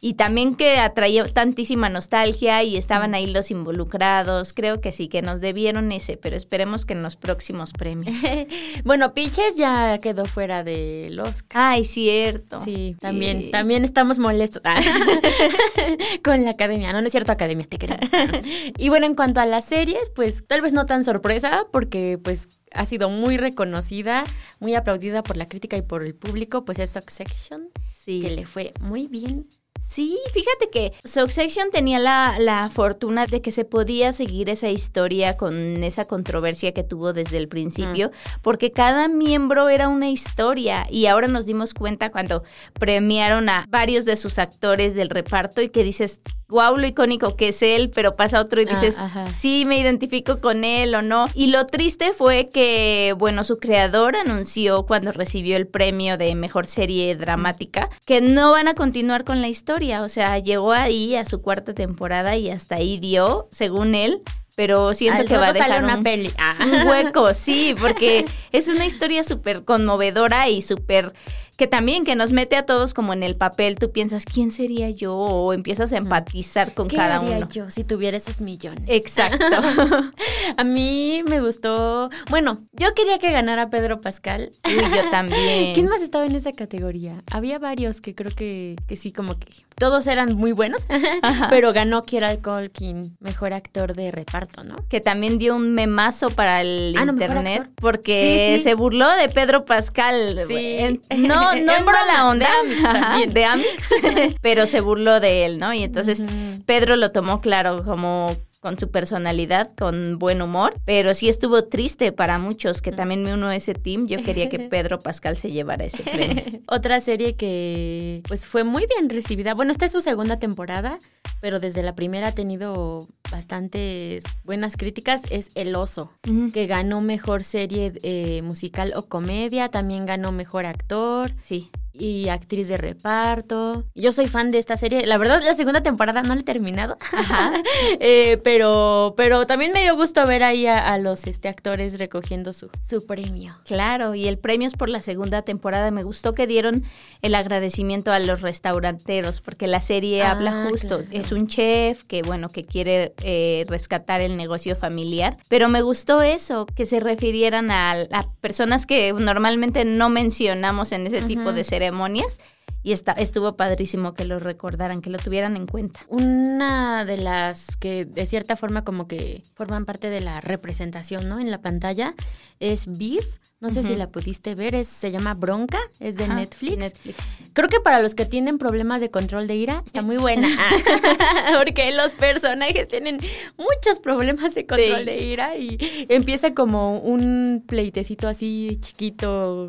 Y 0.00 0.14
también 0.14 0.54
que 0.54 0.78
atraía 0.78 1.26
tantísima 1.26 1.88
nostalgia 1.88 2.62
y 2.62 2.76
estaban 2.76 3.14
ahí 3.14 3.26
los 3.26 3.50
involucrados. 3.50 4.52
Creo 4.52 4.80
que 4.80 4.92
sí, 4.92 5.08
que 5.08 5.22
nos 5.22 5.40
debieron 5.40 5.90
ese, 5.90 6.16
pero 6.16 6.36
esperemos 6.36 6.86
que 6.86 6.92
en 6.92 7.02
los 7.02 7.16
próximos 7.16 7.72
premios. 7.72 8.14
bueno, 8.84 9.12
Peaches 9.12 9.56
ya 9.56 9.98
quedó 9.98 10.24
fuera 10.24 10.62
del 10.62 11.18
Oscar. 11.18 11.72
Ay, 11.72 11.84
cierto. 11.84 12.62
Sí, 12.64 12.94
también, 13.00 13.42
Sí. 13.42 13.50
también 13.50 13.84
estamos 13.84 14.20
molestos 14.20 14.62
Ah. 14.64 14.80
con 16.24 16.44
la 16.44 16.50
academia. 16.50 16.92
No, 16.92 17.00
no 17.00 17.06
es 17.06 17.12
cierto, 17.12 17.32
academia, 17.32 17.66
te 17.68 17.78
queremos. 17.78 18.04
y 18.78 18.88
bueno, 18.90 19.06
en 19.06 19.14
cuanto 19.14 19.40
a 19.40 19.46
las 19.46 19.64
series, 19.64 20.10
pues 20.14 20.46
tal 20.46 20.60
vez 20.60 20.72
no 20.72 20.86
tan 20.86 21.04
sorpresa, 21.04 21.66
porque 21.72 22.18
pues 22.22 22.48
ha 22.72 22.84
sido 22.84 23.10
muy 23.10 23.36
reconocida, 23.36 24.24
muy 24.60 24.74
aplaudida 24.74 25.22
por 25.22 25.36
la 25.36 25.48
crítica 25.48 25.76
y 25.76 25.82
por 25.82 26.04
el 26.04 26.14
público, 26.14 26.64
pues 26.64 26.78
es 26.78 26.90
Succession, 26.90 27.68
Sí. 27.90 28.20
que 28.20 28.30
le 28.30 28.46
fue 28.46 28.72
muy 28.80 29.06
bien. 29.08 29.46
Sí, 29.78 30.18
fíjate 30.32 30.70
que 30.70 30.92
Succession 31.04 31.70
tenía 31.70 31.98
la, 31.98 32.36
la 32.38 32.70
fortuna 32.70 33.26
de 33.26 33.40
que 33.40 33.52
se 33.52 33.64
podía 33.64 34.12
seguir 34.12 34.48
esa 34.48 34.68
historia 34.68 35.36
con 35.36 35.82
esa 35.82 36.06
controversia 36.06 36.72
que 36.72 36.84
tuvo 36.84 37.12
desde 37.12 37.36
el 37.36 37.48
principio, 37.48 38.10
porque 38.42 38.70
cada 38.70 39.08
miembro 39.08 39.68
era 39.68 39.88
una 39.88 40.10
historia 40.10 40.86
y 40.90 41.06
ahora 41.06 41.28
nos 41.28 41.46
dimos 41.46 41.74
cuenta 41.74 42.10
cuando 42.10 42.44
premiaron 42.78 43.48
a 43.48 43.64
varios 43.68 44.04
de 44.04 44.16
sus 44.16 44.38
actores 44.38 44.94
del 44.94 45.10
reparto 45.10 45.62
y 45.62 45.68
que 45.68 45.84
dices, 45.84 46.20
wow, 46.48 46.76
lo 46.76 46.86
icónico 46.86 47.36
que 47.36 47.48
es 47.48 47.62
él, 47.62 47.90
pero 47.94 48.16
pasa 48.16 48.40
otro 48.40 48.60
y 48.62 48.66
Ah, 48.66 48.70
dices, 48.70 48.96
sí, 49.30 49.64
me 49.66 49.78
identifico 49.78 50.40
con 50.40 50.64
él 50.64 50.94
o 50.94 51.02
no. 51.02 51.26
Y 51.34 51.48
lo 51.48 51.66
triste 51.66 52.12
fue 52.12 52.48
que, 52.48 53.14
bueno, 53.18 53.44
su 53.44 53.58
creador 53.58 54.16
anunció 54.16 54.86
cuando 54.86 55.12
recibió 55.12 55.56
el 55.56 55.66
premio 55.66 56.16
de 56.16 56.34
mejor 56.34 56.66
serie 56.66 57.14
dramática 57.16 57.90
que 58.06 58.20
no 58.20 58.52
van 58.52 58.68
a 58.68 58.74
continuar 58.74 59.24
con 59.24 59.42
la 59.42 59.48
historia. 59.48 60.02
O 60.02 60.08
sea, 60.08 60.38
llegó 60.38 60.72
ahí 60.72 61.16
a 61.16 61.24
su 61.24 61.42
cuarta 61.42 61.74
temporada 61.74 62.36
y 62.36 62.50
hasta 62.50 62.76
ahí 62.76 62.98
dio, 62.98 63.48
según 63.50 63.94
él. 63.94 64.22
Pero 64.56 64.92
siento 64.92 65.20
Al 65.20 65.28
que 65.28 65.36
va 65.36 65.48
a 65.48 65.52
dejar 65.52 65.84
una 65.84 65.98
un, 65.98 66.02
peli. 66.02 66.32
Ah. 66.36 66.56
un 66.60 66.88
hueco, 66.88 67.32
sí, 67.32 67.76
porque 67.78 68.24
es 68.50 68.66
una 68.66 68.86
historia 68.86 69.22
súper 69.22 69.64
conmovedora 69.64 70.48
y 70.48 70.62
súper 70.62 71.12
que 71.58 71.66
también 71.66 72.04
que 72.04 72.14
nos 72.14 72.30
mete 72.30 72.54
a 72.56 72.64
todos 72.64 72.94
como 72.94 73.12
en 73.12 73.22
el 73.24 73.34
papel. 73.36 73.76
Tú 73.80 73.90
piensas, 73.90 74.24
¿quién 74.24 74.52
sería 74.52 74.88
yo? 74.90 75.14
O 75.16 75.52
empiezas 75.52 75.92
a 75.92 75.96
empatizar 75.96 76.72
con 76.72 76.86
¿Qué 76.86 76.96
cada 76.96 77.16
haría 77.16 77.38
uno. 77.38 77.48
yo 77.50 77.68
si 77.68 77.82
tuviera 77.82 78.16
esos 78.16 78.40
millones? 78.40 78.84
Exacto. 78.86 79.44
A 80.56 80.64
mí 80.64 81.22
me 81.28 81.40
gustó. 81.40 82.10
Bueno, 82.30 82.60
yo 82.72 82.94
quería 82.94 83.18
que 83.18 83.30
ganara 83.32 83.70
Pedro 83.70 84.00
Pascal. 84.00 84.50
Uy, 84.66 84.74
yo 84.96 85.10
también. 85.10 85.74
¿Quién 85.74 85.88
más 85.88 86.00
estaba 86.00 86.24
en 86.26 86.36
esa 86.36 86.52
categoría? 86.52 87.22
Había 87.30 87.58
varios 87.58 88.00
que 88.00 88.14
creo 88.14 88.30
que, 88.34 88.76
que 88.86 88.96
sí, 88.96 89.10
como 89.12 89.36
que 89.38 89.48
todos 89.76 90.06
eran 90.06 90.36
muy 90.36 90.52
buenos, 90.52 90.82
pero 91.50 91.72
ganó 91.72 92.02
Kieran 92.02 92.36
Culkin, 92.38 93.16
mejor 93.20 93.52
actor 93.52 93.94
de 93.94 94.10
reparto, 94.12 94.62
¿no? 94.64 94.76
Que 94.88 95.00
también 95.00 95.38
dio 95.38 95.56
un 95.56 95.74
memazo 95.74 96.30
para 96.30 96.60
el 96.60 96.94
Ah, 96.96 97.04
internet 97.08 97.68
porque 97.76 98.52
Sí, 98.54 98.58
sí. 98.58 98.62
se 98.70 98.74
burló 98.74 99.08
de 99.16 99.28
Pedro 99.28 99.64
Pascal. 99.64 100.40
Sí. 100.46 100.76
En- 100.78 101.00
no, 101.26 101.47
no 101.54 101.72
En 101.72 101.78
en 101.78 101.84
mala 101.84 102.26
onda, 102.28 102.46
de 102.46 102.68
Amix 102.68 102.84
Ajá, 102.84 103.00
también. 103.00 103.32
de 103.34 103.44
Amix, 103.44 103.88
pero 104.40 104.66
se 104.66 104.80
burló 104.80 105.20
de 105.20 105.44
él, 105.44 105.58
¿no? 105.58 105.72
Y 105.72 105.82
entonces. 105.82 106.22
Pedro 106.66 106.96
lo 106.96 107.12
tomó 107.12 107.40
claro 107.40 107.84
como 107.84 108.36
con 108.60 108.78
su 108.78 108.90
personalidad, 108.90 109.70
con 109.76 110.18
buen 110.18 110.42
humor, 110.42 110.74
pero 110.84 111.14
sí 111.14 111.28
estuvo 111.28 111.64
triste 111.64 112.12
para 112.12 112.38
muchos 112.38 112.82
que 112.82 112.92
también 112.92 113.22
me 113.22 113.34
uno 113.34 113.48
a 113.48 113.56
ese 113.56 113.74
team. 113.74 114.06
Yo 114.06 114.22
quería 114.22 114.48
que 114.48 114.58
Pedro 114.70 114.98
Pascal 114.98 115.36
se 115.36 115.50
llevara 115.50 115.84
ese 115.84 116.02
premio. 116.02 116.44
Otra 116.68 117.00
serie 117.00 117.36
que 117.36 118.22
pues 118.26 118.46
fue 118.46 118.64
muy 118.64 118.86
bien 118.86 119.08
recibida. 119.08 119.54
Bueno, 119.54 119.72
esta 119.72 119.86
es 119.86 119.92
su 119.92 120.00
segunda 120.00 120.38
temporada, 120.38 120.98
pero 121.40 121.60
desde 121.60 121.82
la 121.82 121.94
primera 121.94 122.28
ha 122.28 122.32
tenido 122.32 123.06
bastantes 123.30 124.24
buenas 124.44 124.76
críticas. 124.76 125.22
Es 125.30 125.50
El 125.54 125.74
Oso, 125.76 126.12
que 126.52 126.66
ganó 126.66 127.00
mejor 127.00 127.44
serie 127.44 127.92
eh, 128.02 128.42
musical 128.42 128.92
o 128.96 129.02
comedia. 129.02 129.68
También 129.68 130.06
ganó 130.06 130.32
mejor 130.32 130.66
actor 130.66 131.28
Sí. 131.40 131.70
Y 131.98 132.28
actriz 132.28 132.68
de 132.68 132.76
reparto. 132.76 133.84
Yo 133.94 134.12
soy 134.12 134.28
fan 134.28 134.50
de 134.50 134.58
esta 134.58 134.76
serie. 134.76 135.06
La 135.06 135.18
verdad, 135.18 135.40
la 135.42 135.54
segunda 135.54 135.82
temporada 135.82 136.22
no 136.22 136.34
la 136.34 136.40
he 136.40 136.44
terminado. 136.44 136.96
Eh, 138.00 138.38
pero, 138.44 139.14
pero 139.16 139.46
también 139.46 139.72
me 139.72 139.82
dio 139.82 139.94
gusto 139.96 140.24
ver 140.26 140.42
ahí 140.42 140.66
a, 140.66 140.92
a 140.92 140.98
los 140.98 141.26
este, 141.26 141.48
actores 141.48 141.98
recogiendo 141.98 142.52
su, 142.52 142.70
su 142.82 143.06
premio. 143.06 143.58
Claro, 143.64 144.14
y 144.14 144.26
el 144.28 144.38
premio 144.38 144.66
es 144.68 144.74
por 144.74 144.88
la 144.88 145.00
segunda 145.00 145.42
temporada. 145.42 145.90
Me 145.90 146.02
gustó 146.02 146.34
que 146.34 146.46
dieron 146.46 146.84
el 147.22 147.34
agradecimiento 147.34 148.12
a 148.12 148.18
los 148.18 148.40
restauranteros, 148.42 149.40
porque 149.40 149.66
la 149.66 149.80
serie 149.80 150.22
Ah, 150.22 150.32
habla 150.32 150.66
justo. 150.68 150.98
claro. 150.98 151.10
Es 151.12 151.32
un 151.32 151.46
chef 151.46 152.04
que, 152.04 152.22
bueno, 152.22 152.48
que 152.48 152.64
quiere 152.64 153.14
eh, 153.22 153.64
rescatar 153.68 154.20
el 154.20 154.36
negocio 154.36 154.76
familiar. 154.76 155.36
Pero 155.48 155.68
me 155.68 155.82
gustó 155.82 156.22
eso, 156.22 156.66
que 156.66 156.86
se 156.86 157.00
refirieran 157.00 157.70
a, 157.70 157.92
a 157.92 158.30
personas 158.40 158.86
que 158.86 159.12
normalmente 159.12 159.84
no 159.84 160.08
mencionamos 160.10 160.92
en 160.92 161.06
ese 161.06 161.22
tipo 161.22 161.52
de 161.52 161.64
ceremonias. 161.88 162.38
Y 162.80 162.92
está, 162.92 163.12
estuvo 163.12 163.56
padrísimo 163.56 164.14
que 164.14 164.24
lo 164.24 164.38
recordaran, 164.38 165.02
que 165.02 165.10
lo 165.10 165.18
tuvieran 165.18 165.56
en 165.56 165.66
cuenta. 165.66 166.00
Una 166.08 167.04
de 167.04 167.16
las 167.16 167.76
que 167.76 168.04
de 168.04 168.24
cierta 168.24 168.54
forma 168.54 168.84
como 168.84 169.08
que 169.08 169.42
forman 169.56 169.84
parte 169.84 170.10
de 170.10 170.20
la 170.20 170.40
representación, 170.40 171.28
¿no? 171.28 171.40
En 171.40 171.50
la 171.50 171.60
pantalla 171.60 172.14
es 172.60 172.86
Beef. 172.86 173.26
No 173.60 173.70
sé 173.70 173.82
si 173.82 173.96
la 173.96 174.10
pudiste 174.10 174.54
ver, 174.54 174.76
es, 174.76 174.86
se 174.86 175.10
llama 175.10 175.34
Bronca, 175.34 175.78
es 175.98 176.16
de 176.16 176.28
Netflix. 176.28 176.78
Netflix. 176.78 177.16
Creo 177.52 177.68
que 177.68 177.80
para 177.80 178.00
los 178.00 178.14
que 178.14 178.24
tienen 178.26 178.58
problemas 178.58 179.00
de 179.00 179.10
control 179.10 179.48
de 179.48 179.56
ira, 179.56 179.82
está 179.84 180.00
muy 180.00 180.16
buena. 180.16 180.46
Porque 181.58 181.90
los 181.92 182.14
personajes 182.14 182.86
tienen 182.86 183.18
muchos 183.56 183.98
problemas 184.00 184.54
de 184.54 184.66
control 184.66 185.00
Sí. 185.00 185.04
de 185.04 185.20
ira 185.24 185.56
y 185.56 186.06
empieza 186.08 186.54
como 186.54 187.00
un 187.00 187.64
pleitecito 187.66 188.28
así 188.28 188.78
chiquito 188.80 189.66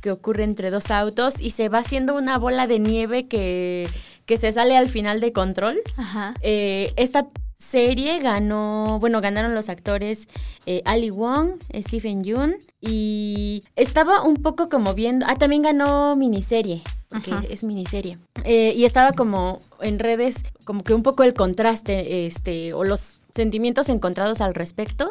que 0.00 0.10
ocurre 0.10 0.44
entre 0.44 0.70
dos 0.70 0.90
autos 0.90 1.40
y 1.40 1.50
se 1.50 1.68
va 1.68 1.78
haciendo 1.78 2.14
una 2.16 2.38
bola 2.38 2.66
de 2.66 2.78
nieve 2.78 3.26
que, 3.26 3.88
que 4.26 4.36
se 4.36 4.52
sale 4.52 4.76
al 4.76 4.88
final 4.88 5.20
de 5.20 5.32
control. 5.32 5.80
Ajá. 5.96 6.34
Eh, 6.42 6.92
esta 6.96 7.28
serie 7.56 8.18
ganó, 8.20 8.98
bueno, 9.00 9.20
ganaron 9.20 9.54
los 9.54 9.68
actores 9.68 10.28
eh, 10.66 10.82
Ali 10.84 11.10
Wong, 11.10 11.52
Stephen 11.74 12.22
Yoon 12.22 12.56
y 12.80 13.64
estaba 13.76 14.22
un 14.22 14.36
poco 14.36 14.68
como 14.68 14.94
viendo, 14.94 15.26
ah, 15.28 15.36
también 15.36 15.62
ganó 15.62 16.16
miniserie, 16.16 16.82
porque 17.08 17.32
es 17.48 17.64
miniserie. 17.64 18.18
Eh, 18.44 18.74
y 18.76 18.84
estaba 18.84 19.12
como 19.12 19.60
en 19.80 19.98
redes, 19.98 20.36
como 20.64 20.84
que 20.84 20.94
un 20.94 21.02
poco 21.02 21.22
el 21.22 21.34
contraste, 21.34 22.26
este, 22.26 22.74
o 22.74 22.84
los 22.84 23.20
sentimientos 23.34 23.88
encontrados 23.88 24.40
al 24.40 24.54
respecto. 24.54 25.10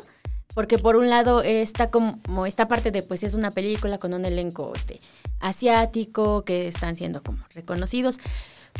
Porque 0.53 0.77
por 0.77 0.95
un 0.95 1.09
lado 1.09 1.41
está 1.41 1.89
como 1.89 2.45
esta 2.45 2.67
parte 2.67 2.91
de 2.91 3.01
pues 3.01 3.23
es 3.23 3.33
una 3.33 3.51
película 3.51 3.97
con 3.97 4.13
un 4.13 4.25
elenco 4.25 4.73
este 4.75 4.99
asiático 5.39 6.43
que 6.43 6.67
están 6.67 6.95
siendo 6.95 7.23
como 7.23 7.39
reconocidos. 7.55 8.19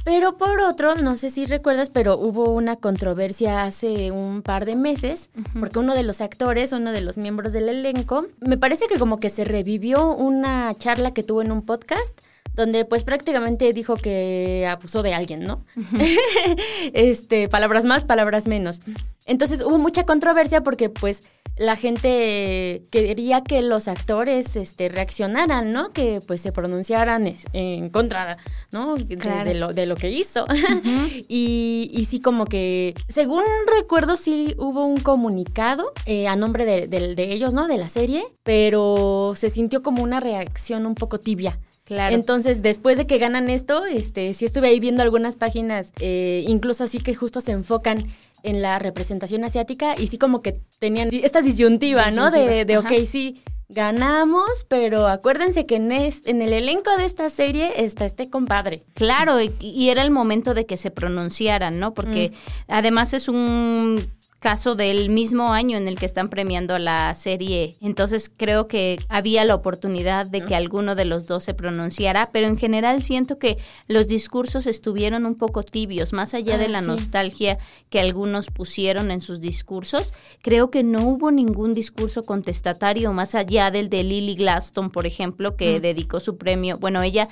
Pero 0.04 0.38
por 0.38 0.60
otro, 0.60 0.96
no 0.96 1.16
sé 1.18 1.30
si 1.30 1.46
recuerdas, 1.46 1.90
pero 1.90 2.18
hubo 2.18 2.52
una 2.52 2.76
controversia 2.76 3.64
hace 3.64 4.12
un 4.12 4.42
par 4.42 4.66
de 4.66 4.76
meses, 4.76 5.30
porque 5.58 5.80
uno 5.80 5.94
de 5.94 6.04
los 6.04 6.20
actores, 6.20 6.72
uno 6.74 6.92
de 6.92 7.02
los 7.02 7.18
miembros 7.18 7.54
del 7.54 7.70
elenco, 7.70 8.26
me 8.42 8.58
parece 8.58 8.88
que 8.88 9.00
como 9.00 9.20
que 9.20 9.30
se 9.30 9.46
revivió 9.46 10.14
una 10.14 10.74
charla 10.78 11.14
que 11.14 11.24
tuvo 11.24 11.42
en 11.42 11.52
un 11.52 11.62
podcast 11.62 12.20
donde 12.56 12.86
pues 12.86 13.04
prácticamente 13.04 13.72
dijo 13.74 13.96
que 13.96 14.68
abusó 14.70 15.04
de 15.04 15.14
alguien, 15.14 15.46
¿no? 15.46 15.64
este, 16.94 17.48
palabras 17.50 17.86
más, 17.86 18.04
palabras 18.04 18.46
menos. 18.48 18.82
Entonces 19.26 19.62
hubo 19.62 19.78
mucha 19.78 20.06
controversia 20.06 20.62
porque 20.62 20.90
pues 20.90 21.24
la 21.56 21.76
gente 21.76 22.84
quería 22.90 23.42
que 23.42 23.62
los 23.62 23.88
actores 23.88 24.56
este, 24.56 24.90
reaccionaran, 24.90 25.72
¿no? 25.72 25.92
Que 25.92 26.20
pues 26.26 26.42
se 26.42 26.52
pronunciaran 26.52 27.34
en 27.54 27.90
contra, 27.90 28.38
¿no? 28.72 28.96
De, 28.96 29.54
lo, 29.54 29.74
de 29.74 29.86
lo 29.86 29.96
que 29.96 30.10
hizo. 30.10 30.46
y, 31.28 31.92
y, 31.94 32.06
sí, 32.06 32.20
como 32.20 32.46
que, 32.46 32.96
según 33.08 33.44
recuerdo, 33.80 34.16
sí 34.16 34.56
hubo 34.58 34.86
un 34.86 35.00
comunicado 35.00 35.94
eh, 36.06 36.28
a 36.28 36.36
nombre 36.36 36.66
de, 36.66 36.88
de 36.88 37.32
ellos, 37.32 37.54
¿no? 37.54 37.68
De 37.68 37.78
la 37.78 37.90
serie, 37.90 38.24
pero 38.44 39.34
se 39.36 39.50
sintió 39.50 39.84
como 39.84 40.04
una 40.04 40.20
reacción 40.20 40.86
un 40.86 40.96
poco 40.96 41.20
tibia. 41.20 41.60
Claro. 41.86 42.16
Entonces, 42.16 42.62
después 42.62 42.98
de 42.98 43.06
que 43.06 43.18
ganan 43.18 43.50
esto, 43.50 43.86
este, 43.86 44.34
sí 44.34 44.46
estuve 44.46 44.70
ahí 44.70 44.80
viendo 44.80 45.04
algunas 45.04 45.36
páginas, 45.36 45.92
eh, 46.00 46.46
incluso 46.48 46.86
así 46.86 47.00
que 47.00 47.14
justo 47.14 47.42
se 47.42 47.52
enfocan 47.52 48.08
en 48.44 48.62
la 48.62 48.78
representación 48.78 49.44
asiática 49.44 49.96
y 49.98 50.08
sí 50.08 50.18
como 50.18 50.42
que 50.42 50.62
tenían 50.80 51.10
esta 51.12 51.42
disyuntiva, 51.42 52.12
¿no? 52.12 52.30
De, 52.30 52.66
de 52.66 52.78
ok, 52.78 52.92
sí, 53.10 53.42
ganamos, 53.70 54.66
pero 54.68 55.08
acuérdense 55.08 55.66
que 55.66 55.78
en, 55.78 55.92
en 55.92 56.42
el 56.42 56.54
elenco 56.54 56.96
de 56.98 57.06
esta 57.06 57.30
serie 57.30 57.72
está 57.84 58.06
este 58.06 58.30
compadre. 58.30 58.84
Claro, 58.94 59.38
y, 59.42 59.90
era 59.90 60.04
el 60.04 60.12
momento 60.12 60.54
de 60.54 60.66
que 60.66 60.78
se 60.78 60.92
pronunciaran, 60.92 61.80
¿no? 61.80 61.94
Porque 61.94 62.32
mm. 62.32 62.72
además 62.72 63.14
es 63.14 63.28
un 63.28 64.08
caso 64.44 64.76
del 64.76 65.10
mismo 65.10 65.54
año 65.54 65.78
en 65.78 65.88
el 65.88 65.98
que 65.98 66.06
están 66.06 66.28
premiando 66.28 66.78
la 66.78 67.16
serie. 67.16 67.76
Entonces 67.80 68.30
creo 68.36 68.68
que 68.68 69.00
había 69.08 69.46
la 69.46 69.56
oportunidad 69.56 70.26
de 70.26 70.42
que 70.42 70.54
alguno 70.54 70.96
de 70.96 71.06
los 71.06 71.28
dos 71.28 71.46
se 71.46 71.54
pronunciara, 71.54 72.30
pero 72.34 72.48
en 72.48 72.58
general 72.58 73.02
siento 73.04 73.40
que 73.40 73.58
los 73.88 74.10
discursos 74.10 74.68
estuvieron 74.68 75.26
un 75.26 75.36
poco 75.36 75.64
tibios, 75.64 76.12
más 76.12 76.34
allá 76.34 76.58
de 76.58 76.66
ah, 76.66 76.68
la 76.68 76.82
nostalgia 76.82 77.58
que 77.90 78.02
algunos 78.02 78.48
pusieron 78.48 79.12
en 79.12 79.22
sus 79.22 79.40
discursos. 79.40 80.14
Creo 80.42 80.70
que 80.70 80.84
no 80.84 81.08
hubo 81.08 81.32
ningún 81.32 81.74
discurso 81.74 82.24
contestatario 82.24 83.14
más 83.14 83.36
allá 83.36 83.72
del 83.72 83.88
de 83.88 84.04
Lily 84.04 84.36
Glaston, 84.36 84.90
por 84.90 85.06
ejemplo, 85.06 85.56
que 85.56 85.80
dedicó 85.80 86.20
su 86.20 86.36
premio. 86.36 86.78
Bueno, 86.80 87.02
ella 87.02 87.30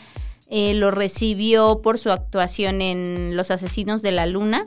eh, 0.49 0.75
lo 0.75 0.91
recibió 0.91 1.81
por 1.81 1.99
su 1.99 2.09
actuación 2.09 2.81
en 2.81 3.35
Los 3.35 3.51
Asesinos 3.51 4.01
de 4.01 4.13
la 4.13 4.27
Luna 4.27 4.63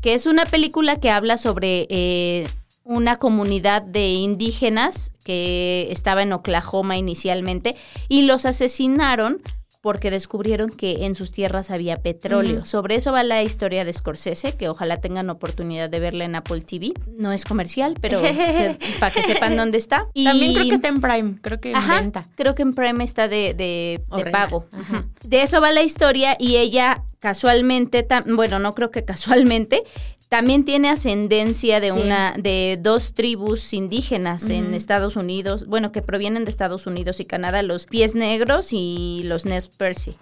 que 0.00 0.14
es 0.14 0.26
una 0.26 0.46
película 0.46 0.98
que 1.00 1.10
habla 1.10 1.36
sobre 1.36 1.86
eh, 1.90 2.48
una 2.84 3.16
comunidad 3.16 3.82
de 3.82 4.08
indígenas 4.08 5.12
que 5.24 5.88
estaba 5.90 6.22
en 6.22 6.32
Oklahoma 6.32 6.96
inicialmente 6.96 7.76
y 8.08 8.22
los 8.22 8.46
asesinaron 8.46 9.40
porque 9.80 10.10
descubrieron 10.10 10.70
que 10.70 11.06
en 11.06 11.14
sus 11.14 11.32
tierras 11.32 11.70
había 11.70 12.02
petróleo. 12.02 12.64
Sobre 12.64 12.96
eso 12.96 13.12
va 13.12 13.22
la 13.22 13.42
historia 13.42 13.84
de 13.84 13.92
Scorsese, 13.92 14.52
que 14.52 14.68
ojalá 14.68 15.00
tengan 15.00 15.30
oportunidad 15.30 15.88
de 15.88 16.00
verla 16.00 16.24
en 16.24 16.34
Apple 16.34 16.60
TV. 16.60 16.92
No 17.16 17.32
es 17.32 17.44
comercial, 17.44 17.96
pero 18.00 18.20
para 19.00 19.14
que 19.14 19.22
sepan 19.22 19.56
dónde 19.56 19.78
está. 19.78 20.06
También 20.24 20.54
creo 20.54 20.68
que 20.68 20.74
está 20.74 20.88
en 20.88 21.00
Prime, 21.00 21.34
creo 21.40 21.60
que 21.60 21.72
en 21.72 22.12
Creo 22.34 22.54
que 22.54 22.62
en 22.62 22.74
Prime 22.74 23.02
está 23.02 23.28
de, 23.28 23.54
de, 23.54 24.02
pago. 24.30 24.66
De 25.24 25.42
eso 25.42 25.60
va 25.60 25.72
la 25.72 25.82
historia 25.82 26.36
y 26.38 26.56
ella 26.56 27.02
casualmente, 27.18 28.06
bueno, 28.26 28.58
no 28.58 28.74
creo 28.74 28.90
que 28.90 29.04
casualmente, 29.04 29.84
también 30.30 30.64
tiene 30.64 30.88
ascendencia 30.88 31.80
de 31.80 31.90
una, 31.90 32.34
de 32.38 32.78
dos 32.80 33.14
tribus 33.14 33.74
indígenas 33.74 34.48
en 34.48 34.74
Estados 34.74 35.16
Unidos, 35.16 35.66
bueno, 35.66 35.90
que 35.90 36.02
provienen 36.02 36.44
de 36.44 36.50
Estados 36.50 36.86
Unidos 36.86 37.18
y 37.18 37.24
Canadá, 37.24 37.64
los 37.64 37.86
pies 37.86 38.14
negros 38.14 38.68
y 38.70 39.22
los 39.24 39.44
Nez 39.44 39.66
Percy. 39.66 40.14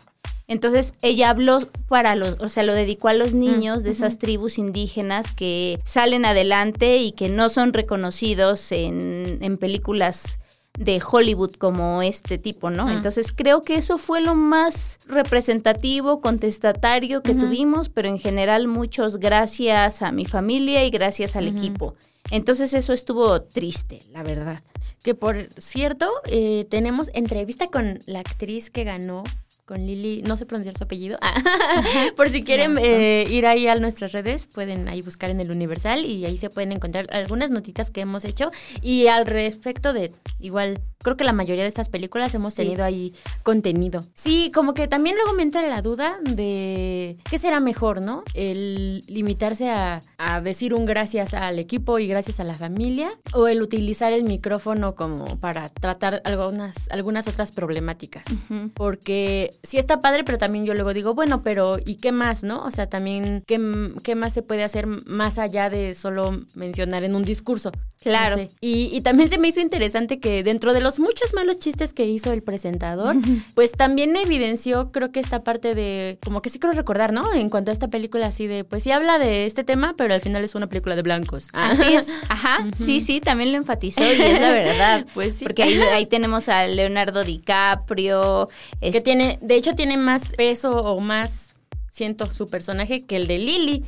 Entonces 0.46 0.94
ella 1.02 1.28
habló 1.28 1.60
para 1.88 2.16
los, 2.16 2.40
o 2.40 2.48
sea, 2.48 2.62
lo 2.62 2.72
dedicó 2.72 3.08
a 3.08 3.12
los 3.12 3.34
mm, 3.34 3.38
niños 3.38 3.82
de 3.82 3.90
esas 3.90 4.16
tribus 4.16 4.56
indígenas 4.56 5.32
que 5.32 5.78
salen 5.84 6.24
adelante 6.24 6.96
y 6.96 7.12
que 7.12 7.28
no 7.28 7.50
son 7.50 7.74
reconocidos 7.74 8.72
en, 8.72 9.36
en 9.42 9.58
películas 9.58 10.38
de 10.78 11.02
Hollywood 11.04 11.52
como 11.52 12.02
este 12.02 12.38
tipo, 12.38 12.70
¿no? 12.70 12.88
Entonces 12.88 13.32
creo 13.32 13.62
que 13.62 13.74
eso 13.74 13.98
fue 13.98 14.20
lo 14.20 14.36
más 14.36 14.98
representativo, 15.08 16.20
contestatario 16.20 17.22
que 17.22 17.34
tuvimos, 17.34 17.88
pero 17.88 18.08
en 18.08 18.18
general 18.18 18.68
muchos 18.68 19.18
gracias 19.18 20.02
a 20.02 20.12
mi 20.12 20.24
familia 20.24 20.84
y 20.84 20.90
gracias 20.90 21.34
al 21.34 21.48
equipo. 21.48 21.94
Entonces 22.30 22.74
eso 22.74 22.92
estuvo 22.92 23.42
triste, 23.42 24.00
la 24.12 24.22
verdad. 24.22 24.62
Que 25.02 25.14
por 25.14 25.48
cierto, 25.58 26.10
eh, 26.26 26.66
tenemos 26.70 27.10
entrevista 27.12 27.66
con 27.68 27.98
la 28.06 28.20
actriz 28.20 28.70
que 28.70 28.84
ganó 28.84 29.24
con 29.68 29.87
Lili, 29.87 30.22
no 30.22 30.38
sé 30.38 30.46
pronunciar 30.46 30.76
su 30.78 30.85
apellido. 30.85 31.18
Por 32.16 32.31
si 32.31 32.42
quieren 32.42 32.78
eh, 32.78 33.26
ir 33.28 33.46
ahí 33.46 33.68
a 33.68 33.74
nuestras 33.74 34.12
redes, 34.12 34.46
pueden 34.46 34.88
ahí 34.88 35.02
buscar 35.02 35.28
en 35.28 35.40
el 35.40 35.50
Universal 35.50 36.07
y 36.07 36.24
ahí 36.24 36.38
se 36.38 36.48
pueden 36.48 36.72
encontrar 36.72 37.07
algunas 37.12 37.50
notitas 37.50 37.90
que 37.90 38.00
hemos 38.00 38.24
hecho. 38.24 38.50
Y 38.81 39.09
al 39.09 39.26
respecto 39.26 39.92
de, 39.92 40.12
igual, 40.40 40.81
creo 41.02 41.18
que 41.18 41.24
la 41.24 41.35
mayoría 41.35 41.64
de 41.64 41.68
estas 41.68 41.90
películas 41.90 42.35
hemos 42.35 42.54
tenido 42.54 42.83
ahí 42.83 43.12
contenido. 43.42 44.04
Sí, 44.14 44.50
como 44.54 44.72
que 44.72 44.88
también 44.88 45.16
luego 45.16 45.35
me 45.35 45.42
entra 45.42 45.61
la 45.68 45.83
duda 45.83 46.18
de 46.22 47.18
qué 47.31 47.38
será 47.38 47.61
mejor, 47.61 48.00
¿no? 48.00 48.24
El 48.33 49.04
limitarse 49.07 49.68
a, 49.68 50.00
decir 50.42 50.72
un 50.72 50.87
gracias 50.87 51.35
al 51.35 51.59
equipo 51.59 51.98
y 51.98 52.07
gracias 52.07 52.40
a 52.40 52.44
la 52.44 52.54
familia 52.54 53.11
o 53.35 53.48
el 53.48 53.61
utilizar 53.61 54.12
el 54.12 54.24
micrófono 54.24 54.94
como 54.94 55.38
para 55.40 55.68
tratar 55.68 56.22
algunas, 56.24 56.88
algunas 56.90 57.28
otras 57.28 57.52
problemáticas. 57.52 58.24
Porque 58.74 59.50
sí 59.62 59.78
está 59.78 60.00
padre, 60.00 60.24
pero 60.24 60.38
también 60.38 60.64
yo 60.64 60.74
luego 60.74 60.94
digo, 60.94 61.14
bueno, 61.14 61.42
pero 61.42 61.78
¿y 61.84 61.96
qué 61.96 62.12
más, 62.12 62.42
no? 62.42 62.64
O 62.64 62.70
sea, 62.70 62.88
también, 62.88 63.42
¿qué, 63.46 63.58
qué 64.02 64.14
más 64.14 64.32
se 64.32 64.42
puede 64.42 64.64
hacer 64.64 64.86
más 64.86 65.38
allá 65.38 65.70
de 65.70 65.94
solo 65.94 66.38
mencionar 66.54 67.04
en 67.04 67.14
un 67.14 67.24
discurso? 67.24 67.72
Claro. 68.00 68.46
y, 68.60 68.90
y, 68.92 69.00
también 69.00 69.28
se 69.28 69.38
me 69.38 69.48
hizo 69.48 69.58
interesante 69.58 70.20
que 70.20 70.44
dentro 70.44 70.72
de 70.72 70.80
los 70.80 71.00
muchos 71.00 71.34
malos 71.34 71.58
chistes 71.58 71.92
que 71.92 72.06
hizo 72.06 72.32
el 72.32 72.42
presentador, 72.42 73.16
pues 73.54 73.72
también 73.72 74.14
evidenció, 74.14 74.92
creo 74.92 75.10
que 75.10 75.18
esta 75.18 75.42
parte 75.42 75.74
de, 75.74 76.18
como 76.24 76.40
que 76.40 76.48
sí 76.48 76.60
quiero 76.60 76.76
recordar, 76.76 77.12
¿no? 77.12 77.34
En 77.34 77.48
cuanto 77.48 77.70
a 77.70 77.72
esta 77.72 77.88
película 77.88 78.28
así 78.28 78.46
de, 78.46 78.62
pues 78.62 78.84
sí 78.84 78.92
habla 78.92 79.18
de 79.18 79.46
este 79.46 79.64
tema, 79.64 79.94
pero 79.96 80.14
al 80.14 80.20
final 80.20 80.44
es 80.44 80.54
una 80.54 80.68
película 80.68 80.94
de 80.94 81.02
blancos. 81.02 81.48
Así 81.52 81.94
es, 81.94 82.08
ajá, 82.28 82.66
sí, 82.76 83.00
sí, 83.00 83.20
también 83.20 83.50
lo 83.50 83.58
enfatizó 83.58 84.02
y 84.02 84.20
es 84.20 84.40
la 84.40 84.50
verdad. 84.52 85.06
pues 85.12 85.34
sí. 85.34 85.44
Porque 85.44 85.64
ahí, 85.64 85.74
ahí 85.92 86.06
tenemos 86.06 86.48
a 86.48 86.66
Leonardo 86.66 87.24
DiCaprio. 87.24 88.48
Que 88.80 89.00
tiene, 89.00 89.38
de 89.48 89.56
hecho 89.56 89.74
tiene 89.74 89.96
más 89.96 90.32
peso 90.37 90.76
o 90.76 91.00
más, 91.00 91.56
siento, 91.90 92.32
su 92.32 92.46
personaje 92.46 93.06
que 93.06 93.16
el 93.16 93.26
de 93.26 93.38
Lily. 93.38 93.84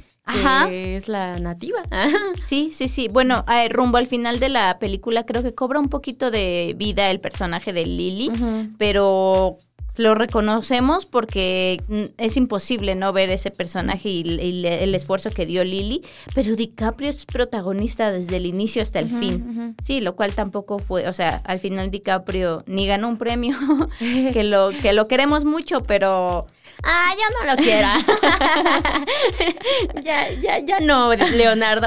Que 0.68 0.96
es 0.96 1.08
la 1.08 1.38
nativa. 1.38 1.82
Sí, 2.42 2.70
sí, 2.72 2.88
sí. 2.88 3.08
Bueno, 3.08 3.44
rumbo 3.68 3.98
al 3.98 4.06
final 4.06 4.40
de 4.40 4.48
la 4.48 4.78
película 4.78 5.26
creo 5.26 5.42
que 5.42 5.54
cobra 5.54 5.78
un 5.78 5.88
poquito 5.88 6.30
de 6.30 6.74
vida 6.76 7.10
el 7.10 7.20
personaje 7.20 7.72
de 7.72 7.84
Lily, 7.84 8.32
pero 8.78 9.58
lo 10.00 10.14
reconocemos 10.14 11.04
porque 11.04 11.82
mm, 11.88 12.04
es 12.16 12.38
imposible 12.38 12.94
no 12.94 13.12
ver 13.12 13.28
ese 13.28 13.50
personaje 13.50 14.08
y, 14.08 14.64
el 14.64 14.94
esfuerzo 14.94 15.30
que 15.30 15.44
dio 15.44 15.62
Lily, 15.62 16.00
pero 16.34 16.56
DiCaprio 16.56 17.10
es 17.10 17.26
protagonista 17.26 18.10
desde 18.10 18.38
el 18.38 18.46
inicio 18.46 18.80
hasta 18.80 18.98
el 18.98 19.10
fin. 19.10 19.76
Sí, 19.82 20.00
lo 20.00 20.16
cual 20.16 20.34
tampoco 20.34 20.78
fue, 20.78 21.06
o 21.06 21.12
sea, 21.12 21.42
al 21.44 21.58
final 21.58 21.90
DiCaprio 21.90 22.64
ni 22.66 22.86
ganó 22.86 23.08
un 23.08 23.18
premio, 23.18 23.54
que 24.32 24.42
lo 24.42 24.70
que 24.70 24.94
lo 24.94 25.06
queremos 25.06 25.44
mucho, 25.44 25.82
pero 25.82 26.46
ah, 26.82 27.14
ya 27.18 27.46
no 27.46 27.54
lo 27.54 27.62
quiera. 27.62 27.98
ya, 30.02 30.30
ya, 30.32 30.58
ya 30.60 30.80
no, 30.80 31.14
Leonardo. 31.14 31.86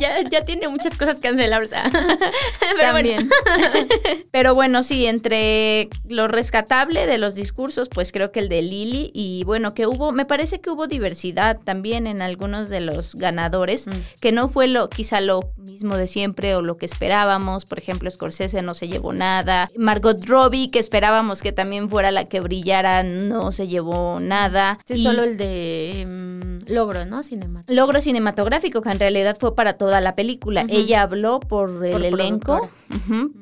Ya, 0.00 0.28
ya, 0.28 0.44
tiene 0.44 0.66
muchas 0.66 0.96
cosas 0.96 1.20
cancelables. 1.20 1.70
Pero 2.60 2.92
También. 2.92 3.30
Pero 4.30 4.54
bueno, 4.54 4.82
sí, 4.82 5.06
entre 5.06 5.90
lo 6.08 6.26
rescatable 6.26 7.06
de 7.06 7.18
los 7.18 7.34
discursos 7.34 7.51
discursos, 7.52 7.90
pues 7.90 8.12
creo 8.12 8.32
que 8.32 8.40
el 8.40 8.48
de 8.48 8.62
Lily 8.62 9.10
y 9.12 9.44
bueno, 9.44 9.74
que 9.74 9.86
hubo, 9.86 10.10
me 10.10 10.24
parece 10.24 10.62
que 10.62 10.70
hubo 10.70 10.86
diversidad 10.86 11.60
también 11.62 12.06
en 12.06 12.22
algunos 12.22 12.70
de 12.70 12.80
los 12.80 13.14
ganadores, 13.14 13.88
mm. 13.88 13.90
que 14.20 14.32
no 14.32 14.48
fue 14.48 14.68
lo 14.68 14.88
quizá 14.88 15.20
lo 15.20 15.52
mismo 15.58 15.98
de 15.98 16.06
siempre 16.06 16.54
o 16.54 16.62
lo 16.62 16.78
que 16.78 16.86
esperábamos, 16.86 17.66
por 17.66 17.78
ejemplo, 17.78 18.10
Scorsese 18.10 18.62
no 18.62 18.72
se 18.72 18.88
llevó 18.88 19.12
nada, 19.12 19.68
Margot 19.76 20.24
Robbie 20.24 20.70
que 20.70 20.78
esperábamos 20.78 21.42
que 21.42 21.52
también 21.52 21.90
fuera 21.90 22.10
la 22.10 22.24
que 22.24 22.40
brillara, 22.40 23.02
no 23.02 23.52
se 23.52 23.68
llevó 23.68 24.18
nada. 24.18 24.78
Es 24.88 25.02
solo 25.02 25.22
el 25.22 25.36
de 25.36 26.06
mm, 26.08 26.72
logro, 26.72 27.04
¿no? 27.04 27.22
Cinematográfico. 27.22 27.74
Logro 27.74 28.00
cinematográfico 28.00 28.80
que 28.80 28.90
en 28.90 28.98
realidad 28.98 29.36
fue 29.38 29.54
para 29.54 29.74
toda 29.74 30.00
la 30.00 30.14
película. 30.14 30.64
Ella 30.70 31.02
habló 31.02 31.38
por 31.38 31.84
el 31.84 32.02
elenco, 32.02 32.70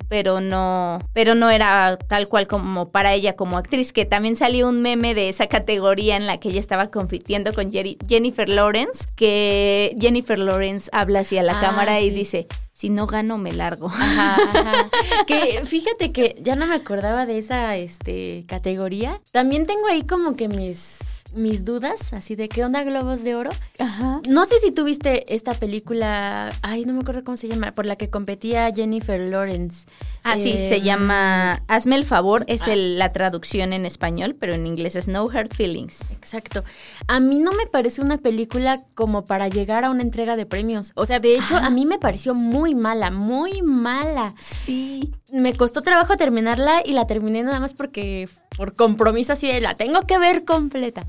pero 0.09 0.41
no 0.41 0.99
pero 1.13 1.37
no 1.37 1.51
era 1.51 1.97
tal 1.97 2.27
cual 2.27 2.49
como 2.49 2.91
para 2.91 3.15
ella 3.15 3.37
como 3.37 3.57
actriz, 3.57 3.90
que 3.93 4.05
también 4.05 4.37
salió 4.37 4.69
un 4.69 4.83
meme 4.83 5.15
de 5.15 5.29
esa 5.29 5.47
categoría 5.47 6.17
en 6.17 6.27
la 6.27 6.39
que 6.39 6.51
ella 6.51 6.61
estaba 6.61 6.91
compitiendo 6.91 7.53
con 7.53 7.73
Jennifer 7.73 8.49
Lawrence, 8.49 9.07
que 9.17 9.97
Jennifer 10.01 10.39
Lawrence 10.39 10.91
habla 10.93 11.21
hacia 11.21 11.43
la 11.43 11.59
ah, 11.59 11.61
cámara 11.61 12.01
y 12.01 12.11
dice, 12.11 12.47
si 12.73 12.89
no 12.89 13.07
gano 13.07 13.37
me 13.37 13.53
largo. 13.53 13.91
que 15.27 15.63
fíjate 15.65 16.13
que 16.13 16.37
ya 16.41 16.57
no 16.57 16.67
me 16.67 16.75
acordaba 16.75 17.27
de 17.27 17.39
esa 17.39 17.77
este 17.77 18.45
categoría. 18.49 19.21
También 19.33 19.67
tengo 19.67 19.87
ahí 19.87 20.03
como 20.03 20.35
que 20.35 20.49
mis 20.49 21.10
mis 21.35 21.65
dudas, 21.65 22.13
así 22.13 22.37
de 22.37 22.49
qué 22.49 22.65
onda 22.65 22.83
Globos 22.83 23.23
de 23.23 23.35
Oro. 23.35 23.51
Ajá. 23.79 24.21
No 24.29 24.47
sé 24.47 24.59
si 24.59 24.73
tuviste 24.73 25.35
esta 25.35 25.55
película, 25.55 26.53
ay, 26.63 26.85
no 26.85 26.93
me 26.93 27.01
acuerdo 27.01 27.25
cómo 27.25 27.37
se 27.37 27.49
llama, 27.49 27.73
por 27.73 27.87
la 27.87 27.97
que 27.97 28.11
competía 28.11 28.73
Jennifer 28.75 29.21
Lawrence. 29.21 29.87
Ah, 30.23 30.37
sí, 30.37 30.53
se 30.53 30.77
em, 30.77 30.83
llama 30.83 31.63
Hazme 31.69 31.97
el 31.97 32.05
favor, 32.05 32.45
es 32.47 32.63
ah. 32.63 32.75
la 32.75 33.13
traducción 33.13 33.73
en 33.73 33.87
español, 33.87 34.37
pero 34.39 34.55
en 34.55 34.67
inglés 34.67 34.97
es 34.97 35.09
No 35.09 35.29
Hard 35.29 35.55
Feelings. 35.55 36.13
Exacto. 36.13 36.65
A 37.07 37.21
mí 37.21 37.39
no 37.39 37.53
me 37.53 37.67
parece 37.67 38.03
una 38.03 38.19
película 38.19 38.81
como 38.95 39.25
para 39.25 39.49
llegar 39.49 39.85
a 39.85 39.91
una 39.91 40.03
entrega 40.03 40.37
de 40.37 40.47
premios. 40.47 40.93
O 40.95 41.07
sea, 41.07 41.21
de 41.21 41.37
hecho, 41.37 41.57
a 41.57 41.71
mí 41.71 41.87
me 41.87 41.99
pareció 41.99 42.35
muy 42.35 42.75
mala, 42.75 43.11
muy 43.11 43.63
mala. 43.63 44.35
Sí. 44.41 45.11
Me 45.33 45.55
costó 45.55 45.83
trabajo 45.83 46.17
terminarla 46.17 46.83
y 46.85 46.93
la 46.93 47.07
terminé 47.07 47.43
nada 47.43 47.61
más 47.61 47.75
porque 47.75 48.29
por 48.57 48.75
compromiso 48.75 49.33
así 49.33 49.47
de 49.47 49.61
la 49.61 49.75
tengo 49.75 50.07
que 50.07 50.19
ver 50.19 50.45
completa. 50.45 51.07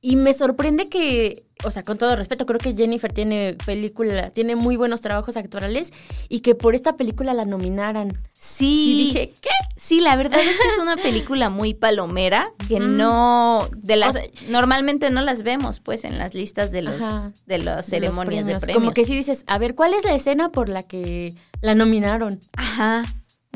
Y 0.00 0.14
me 0.14 0.32
sorprende 0.32 0.88
que, 0.88 1.44
o 1.64 1.72
sea, 1.72 1.82
con 1.82 1.98
todo 1.98 2.14
respeto, 2.14 2.46
creo 2.46 2.60
que 2.60 2.76
Jennifer 2.76 3.12
tiene 3.12 3.56
película, 3.66 4.30
tiene 4.30 4.54
muy 4.54 4.76
buenos 4.76 5.00
trabajos 5.00 5.36
actorales 5.36 5.92
y 6.28 6.40
que 6.40 6.54
por 6.54 6.76
esta 6.76 6.96
película 6.96 7.34
la 7.34 7.44
nominaran. 7.44 8.16
Sí. 8.32 8.94
dije, 8.96 9.34
¿qué? 9.40 9.50
Sí, 9.76 10.00
la 10.00 10.14
verdad 10.14 10.38
es 10.40 10.56
que 10.56 10.68
es 10.68 10.78
una 10.80 10.96
película 10.96 11.50
muy 11.50 11.74
palomera 11.74 12.52
que 12.68 12.78
no 12.78 13.68
de 13.76 13.96
las 13.96 14.16
normalmente 14.48 15.10
no 15.10 15.20
las 15.20 15.42
vemos 15.42 15.80
pues 15.80 16.04
en 16.04 16.16
las 16.16 16.34
listas 16.34 16.70
de 16.70 16.82
los 16.82 17.02
de 17.46 17.58
las 17.58 17.86
ceremonias 17.86 18.46
de 18.46 18.56
premios. 18.56 18.80
Como 18.80 18.94
que 18.94 19.04
sí 19.04 19.16
dices, 19.16 19.42
a 19.48 19.58
ver, 19.58 19.74
¿cuál 19.74 19.94
es 19.94 20.04
la 20.04 20.14
escena 20.14 20.50
por 20.50 20.68
la 20.68 20.84
que 20.84 21.34
la 21.60 21.74
nominaron? 21.74 22.38
Ajá. 22.56 23.04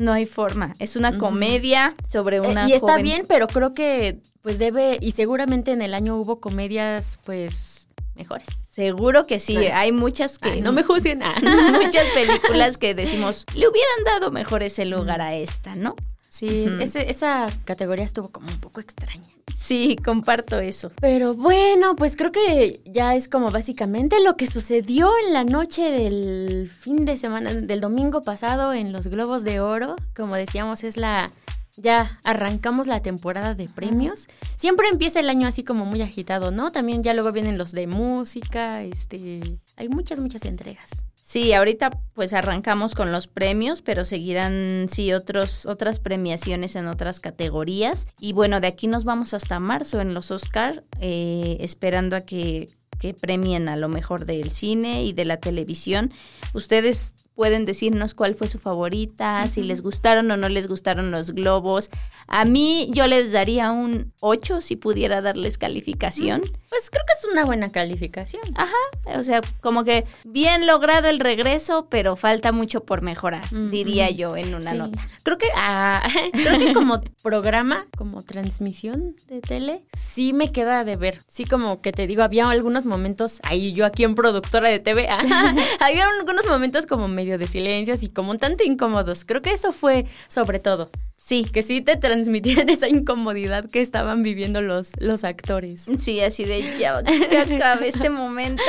No 0.03 0.11
hay 0.11 0.25
forma. 0.25 0.73
Es 0.79 0.97
una 0.97 1.17
comedia 1.17 1.93
sobre 2.09 2.37
eh, 2.37 2.41
una. 2.41 2.67
y 2.67 2.73
está 2.73 2.97
bien, 2.97 3.25
pero 3.27 3.47
creo 3.47 3.71
que 3.71 4.19
pues 4.41 4.59
debe, 4.59 4.97
y 4.99 5.11
seguramente 5.11 5.71
en 5.71 5.81
el 5.81 5.93
año 5.93 6.17
hubo 6.17 6.41
comedias 6.41 7.19
pues 7.25 7.87
mejores. 8.13 8.47
Seguro 8.69 9.25
que 9.25 9.39
sí. 9.39 9.55
Hay 9.55 9.93
muchas 9.93 10.39
que. 10.39 10.61
no 10.61 10.73
me 10.73 10.83
juzguen. 10.83 11.19
muchas 11.71 12.05
películas 12.13 12.77
que 12.77 12.93
decimos, 12.93 13.45
le 13.55 13.67
hubieran 13.67 14.03
dado 14.05 14.29
mejor 14.31 14.61
ese 14.61 14.85
lugar 14.85 15.21
a 15.21 15.35
esta, 15.35 15.75
¿no? 15.75 15.95
Sí, 16.33 16.65
esa 16.81 17.45
categoría 17.63 18.03
estuvo 18.03 18.29
como 18.29 18.47
un 18.47 18.59
poco 18.59 18.81
extraña. 18.81 19.21
Sí, 19.55 19.95
comparto 20.03 20.57
eso. 20.59 20.91
Pero 20.99 21.35
bueno, 21.35 21.95
pues 21.95 22.15
creo 22.15 22.31
que 22.31 22.81
ya 22.85 23.13
es 23.13 23.29
como 23.29 23.51
básicamente 23.51 24.19
lo 24.19 24.35
que 24.35 24.47
sucedió 24.47 25.11
en 25.27 25.33
la 25.33 25.43
noche 25.43 25.83
del 25.91 26.67
fin 26.69 27.05
de 27.05 27.17
semana, 27.17 27.53
del 27.53 27.81
domingo 27.81 28.23
pasado 28.23 28.73
en 28.73 28.91
los 28.91 29.05
Globos 29.05 29.43
de 29.43 29.59
Oro. 29.59 29.95
Como 30.15 30.35
decíamos, 30.35 30.83
es 30.83 30.97
la... 30.97 31.31
Ya 31.77 32.19
arrancamos 32.23 32.87
la 32.87 33.03
temporada 33.03 33.53
de 33.53 33.69
premios. 33.69 34.27
Siempre 34.55 34.87
empieza 34.89 35.19
el 35.19 35.29
año 35.29 35.47
así 35.47 35.63
como 35.63 35.85
muy 35.85 36.01
agitado, 36.01 36.49
¿no? 36.49 36.71
También 36.71 37.03
ya 37.03 37.13
luego 37.13 37.31
vienen 37.31 37.59
los 37.59 37.73
de 37.73 37.85
música, 37.85 38.81
este... 38.81 39.59
Hay 39.75 39.87
muchas, 39.87 40.19
muchas 40.19 40.45
entregas. 40.45 41.03
Sí, 41.33 41.51
ahorita 41.51 41.99
pues 42.13 42.31
arrancamos 42.31 42.93
con 42.93 43.11
los 43.11 43.27
premios, 43.27 43.81
pero 43.81 44.05
seguirán 44.05 44.85
sí 44.87 45.13
otros 45.13 45.65
otras 45.65 45.99
premiaciones 45.99 46.75
en 46.75 46.85
otras 46.85 47.19
categorías 47.19 48.05
y 48.19 48.33
bueno 48.33 48.61
de 48.61 48.67
aquí 48.67 48.85
nos 48.85 49.03
vamos 49.03 49.33
hasta 49.33 49.59
marzo 49.59 49.99
en 49.99 50.13
los 50.13 50.29
Oscar 50.29 50.83
eh, 50.99 51.57
esperando 51.59 52.15
a 52.15 52.21
que 52.21 52.67
que 52.99 53.15
premien 53.15 53.67
a 53.67 53.77
lo 53.77 53.89
mejor 53.89 54.27
del 54.27 54.51
cine 54.51 55.03
y 55.03 55.11
de 55.11 55.25
la 55.25 55.37
televisión. 55.37 56.13
Ustedes 56.53 57.15
pueden 57.35 57.65
decirnos 57.65 58.13
cuál 58.13 58.35
fue 58.35 58.47
su 58.47 58.59
favorita, 58.59 59.47
si 59.47 59.63
les 59.63 59.81
gustaron 59.81 60.29
o 60.31 60.37
no 60.37 60.49
les 60.49 60.67
gustaron 60.67 61.11
los 61.11 61.31
globos. 61.31 61.89
A 62.27 62.45
mí 62.45 62.89
yo 62.91 63.07
les 63.07 63.31
daría 63.31 63.71
un 63.71 64.13
8 64.21 64.61
si 64.61 64.75
pudiera 64.75 65.21
darles 65.21 65.57
calificación. 65.57 66.41
Pues 66.69 66.89
creo 66.89 67.03
que 67.05 67.13
es 67.19 67.31
una 67.31 67.45
buena 67.45 67.69
calificación. 67.69 68.43
Ajá, 68.55 69.19
o 69.19 69.23
sea, 69.23 69.41
como 69.61 69.83
que 69.83 70.05
bien 70.23 70.67
logrado 70.67 71.09
el 71.09 71.19
regreso, 71.19 71.87
pero 71.89 72.15
falta 72.15 72.51
mucho 72.51 72.83
por 72.83 73.01
mejorar, 73.01 73.49
diría 73.69 74.09
yo 74.09 74.37
en 74.37 74.55
una 74.55 74.73
nota. 74.73 75.07
Creo 75.23 75.37
que, 75.37 75.47
ah, 75.55 76.03
creo 76.33 76.59
que 76.59 76.73
como 76.73 77.01
programa, 77.21 77.87
como 77.97 78.21
transmisión 78.23 79.15
de 79.27 79.41
tele, 79.41 79.83
sí 79.93 80.33
me 80.33 80.51
queda 80.51 80.83
de 80.83 80.95
ver. 80.95 81.21
Sí, 81.27 81.45
como 81.45 81.81
que 81.81 81.91
te 81.91 82.07
digo, 82.07 82.23
había 82.23 82.47
algunos 82.49 82.85
momentos, 82.85 83.39
ahí 83.43 83.73
yo 83.73 83.85
aquí 83.85 84.03
en 84.03 84.15
productora 84.15 84.69
de 84.69 84.79
TV, 84.79 85.07
había 85.79 86.07
algunos 86.19 86.45
momentos 86.45 86.85
como 86.85 87.07
me 87.07 87.22
de 87.25 87.47
silencios 87.47 88.03
y 88.03 88.09
como 88.09 88.31
un 88.31 88.39
tanto 88.39 88.63
incómodos. 88.63 89.25
Creo 89.25 89.41
que 89.41 89.51
eso 89.51 89.71
fue 89.71 90.05
sobre 90.27 90.59
todo. 90.59 90.89
Sí, 91.15 91.45
que 91.45 91.63
sí 91.63 91.81
te 91.81 91.95
transmitían 91.95 92.69
esa 92.69 92.89
incomodidad 92.89 93.69
que 93.69 93.81
estaban 93.81 94.23
viviendo 94.23 94.61
los, 94.61 94.91
los 94.97 95.23
actores. 95.23 95.85
Sí, 95.99 96.19
así 96.19 96.43
de 96.45 96.77
ya 96.79 97.01
que 97.29 97.37
acabe 97.37 97.87
este 97.87 98.09
momento. 98.09 98.63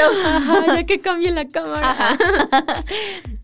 ya 0.67 0.85
que 0.85 1.01
cambie 1.01 1.31
la 1.31 1.49
cámara. 1.49 2.17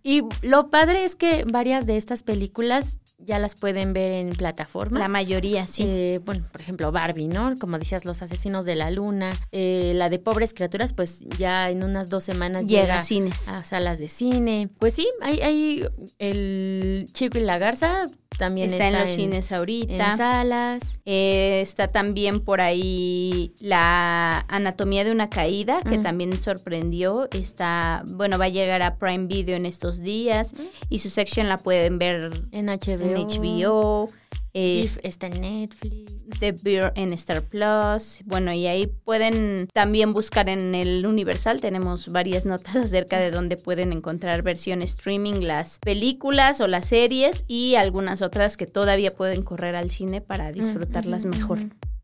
y 0.02 0.22
lo 0.42 0.70
padre 0.70 1.04
es 1.04 1.16
que 1.16 1.44
varias 1.50 1.86
de 1.86 1.96
estas 1.96 2.22
películas 2.22 2.98
ya 3.24 3.38
las 3.38 3.54
pueden 3.54 3.92
ver 3.92 4.12
en 4.12 4.32
plataformas. 4.32 5.00
La 5.00 5.08
mayoría, 5.08 5.66
sí. 5.66 5.84
Eh, 5.86 6.20
bueno, 6.24 6.44
por 6.50 6.60
ejemplo, 6.60 6.90
Barbie, 6.92 7.28
¿no? 7.28 7.54
Como 7.58 7.78
decías, 7.78 8.04
Los 8.04 8.22
Asesinos 8.22 8.64
de 8.64 8.76
la 8.76 8.90
Luna. 8.90 9.32
Eh, 9.52 9.92
la 9.94 10.08
de 10.08 10.18
Pobres 10.18 10.54
Criaturas, 10.54 10.92
pues 10.92 11.20
ya 11.38 11.70
en 11.70 11.82
unas 11.82 12.08
dos 12.08 12.24
semanas 12.24 12.66
llega, 12.66 12.98
a 12.98 13.02
cines. 13.02 13.48
A 13.48 13.64
salas 13.64 13.98
de 13.98 14.08
cine. 14.08 14.68
Pues 14.78 14.94
sí, 14.94 15.08
hay, 15.20 15.40
hay 15.40 15.86
el 16.18 17.08
Chico 17.12 17.38
y 17.38 17.42
la 17.42 17.58
Garza, 17.58 18.06
también 18.40 18.72
está, 18.72 18.88
en 18.88 18.98
los 18.98 19.10
cines 19.10 19.52
ahorita. 19.52 20.12
En 20.12 20.16
salas. 20.16 20.98
Eh, 21.04 21.60
está 21.60 21.88
también 21.88 22.40
por 22.40 22.62
ahí 22.62 23.52
la 23.60 24.46
Anatomía 24.48 25.04
de 25.04 25.12
una 25.12 25.28
Caída, 25.28 25.82
que 25.82 25.98
también 25.98 26.40
sorprendió. 26.40 27.28
Está, 27.32 28.02
bueno, 28.06 28.38
va 28.38 28.46
a 28.46 28.48
llegar 28.48 28.80
a 28.80 28.96
Prime 28.96 29.26
Video 29.26 29.56
en 29.56 29.66
estos 29.66 30.00
días. 30.00 30.54
Y 30.88 31.00
su 31.00 31.10
sección 31.10 31.50
la 31.50 31.58
pueden 31.58 31.98
ver 31.98 32.32
en 32.52 32.66
HBO. 32.66 33.04
En 33.04 33.26
HBO. 33.26 34.10
Está 34.54 35.26
en 35.26 35.40
Netflix. 35.40 36.12
The 36.38 36.52
Beer 36.52 36.92
en 36.96 37.12
Star 37.12 37.42
Plus. 37.42 38.20
Bueno, 38.24 38.52
y 38.52 38.66
ahí 38.66 38.86
pueden 38.86 39.68
también 39.72 40.12
buscar 40.12 40.48
en 40.48 40.74
el 40.74 41.06
Universal. 41.06 41.60
Tenemos 41.60 42.10
varias 42.10 42.46
notas 42.46 42.76
acerca 42.76 43.18
de 43.18 43.30
dónde 43.30 43.56
pueden 43.56 43.92
encontrar 43.92 44.42
versión 44.42 44.82
streaming, 44.82 45.40
las 45.40 45.78
películas 45.78 46.60
o 46.60 46.66
las 46.66 46.86
series 46.86 47.44
y 47.46 47.74
algunas 47.74 48.22
otras 48.22 48.56
que 48.56 48.66
todavía 48.66 49.14
pueden 49.14 49.42
correr 49.42 49.76
al 49.76 49.90
cine 49.90 50.20
para 50.20 50.52
disfrutarlas 50.52 51.24
mejor. 51.24 51.58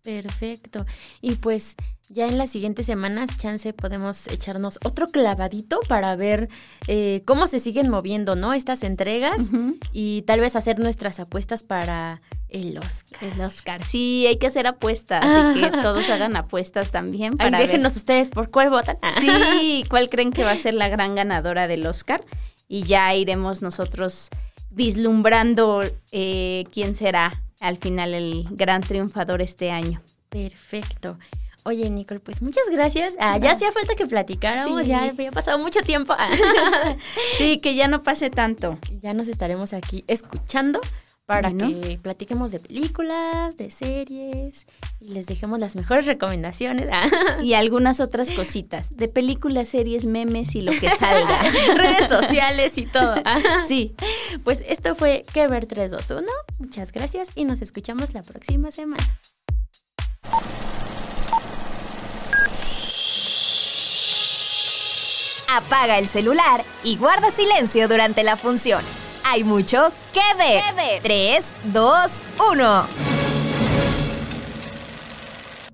Perfecto. 0.06 0.86
Y 1.20 1.34
pues 1.34 1.74
ya 2.08 2.28
en 2.28 2.38
las 2.38 2.50
siguientes 2.50 2.86
semanas, 2.86 3.36
chance, 3.36 3.72
podemos 3.72 4.28
echarnos 4.28 4.78
otro 4.84 5.08
clavadito 5.08 5.80
para 5.88 6.14
ver 6.14 6.48
eh, 6.86 7.22
cómo 7.26 7.48
se 7.48 7.58
siguen 7.58 7.88
moviendo, 7.88 8.36
¿no? 8.36 8.52
Estas 8.52 8.84
entregas 8.84 9.50
y 9.92 10.22
tal 10.22 10.38
vez 10.38 10.54
hacer 10.54 10.78
nuestras 10.78 11.18
apuestas 11.18 11.64
para 11.64 12.22
el 12.48 12.78
Oscar. 12.78 13.24
El 13.24 13.40
Oscar, 13.40 13.84
sí, 13.84 14.24
hay 14.28 14.36
que 14.36 14.46
hacer 14.46 14.68
apuestas, 14.68 15.24
así 15.24 15.60
que 15.60 15.70
todos 15.82 16.08
hagan 16.08 16.36
apuestas 16.36 16.92
también. 16.92 17.36
Para 17.36 17.58
déjenos 17.58 17.96
ustedes 17.96 18.28
por 18.28 18.50
cuál 18.50 18.70
votan. 18.70 18.98
Sí, 19.20 19.84
cuál 19.88 20.08
creen 20.08 20.30
que 20.30 20.44
va 20.44 20.52
a 20.52 20.56
ser 20.56 20.74
la 20.74 20.88
gran 20.88 21.16
ganadora 21.16 21.66
del 21.66 21.84
Oscar 21.84 22.24
y 22.68 22.84
ya 22.84 23.12
iremos 23.12 23.60
nosotros 23.60 24.28
vislumbrando 24.70 25.82
eh, 26.12 26.64
quién 26.70 26.94
será 26.94 27.42
al 27.60 27.76
final 27.76 28.14
el 28.14 28.46
gran 28.50 28.82
triunfador 28.82 29.42
este 29.42 29.70
año. 29.70 30.02
Perfecto. 30.28 31.18
Oye, 31.64 31.90
Nicole, 31.90 32.20
pues 32.20 32.42
muchas 32.42 32.64
gracias. 32.70 33.16
Ah, 33.18 33.38
ya 33.38 33.50
hacía 33.50 33.72
falta 33.72 33.96
que 33.96 34.06
platicáramos, 34.06 34.86
ya 34.86 35.04
había 35.04 35.32
pasado 35.32 35.58
mucho 35.58 35.80
tiempo. 35.80 36.14
sí, 37.38 37.58
que 37.58 37.74
ya 37.74 37.88
no 37.88 38.04
pase 38.04 38.30
tanto. 38.30 38.78
Ya 39.02 39.14
nos 39.14 39.26
estaremos 39.26 39.72
aquí 39.72 40.04
escuchando 40.06 40.80
para 41.26 41.52
que 41.52 41.98
platiquemos 42.00 42.52
de 42.52 42.60
películas, 42.60 43.56
de 43.56 43.70
series 43.72 44.66
y 45.00 45.08
les 45.08 45.26
dejemos 45.26 45.58
las 45.58 45.74
mejores 45.74 46.06
recomendaciones. 46.06 46.88
y 47.42 47.54
algunas 47.54 47.98
otras 47.98 48.30
cositas, 48.30 48.96
de 48.96 49.08
películas, 49.08 49.68
series, 49.68 50.04
memes 50.04 50.54
y 50.54 50.62
lo 50.62 50.72
que 50.72 50.88
salga. 50.88 51.42
Redes 51.74 52.08
sociales 52.08 52.78
y 52.78 52.86
todo. 52.86 53.16
sí. 53.66 53.94
Pues 54.44 54.62
esto 54.66 54.94
fue 54.94 55.22
Que 55.32 55.48
ver 55.48 55.66
321. 55.66 56.26
Muchas 56.58 56.92
gracias 56.92 57.28
y 57.34 57.44
nos 57.44 57.60
escuchamos 57.60 58.14
la 58.14 58.22
próxima 58.22 58.70
semana. 58.70 59.04
Apaga 65.48 65.98
el 65.98 66.06
celular 66.06 66.64
y 66.84 66.96
guarda 66.96 67.30
silencio 67.30 67.88
durante 67.88 68.22
la 68.22 68.36
función. 68.36 68.82
Hay 69.28 69.42
mucho 69.42 69.90
que 70.12 70.20
ver. 70.38 71.02
3, 71.02 71.54
2, 71.64 72.22
1. 72.52 73.25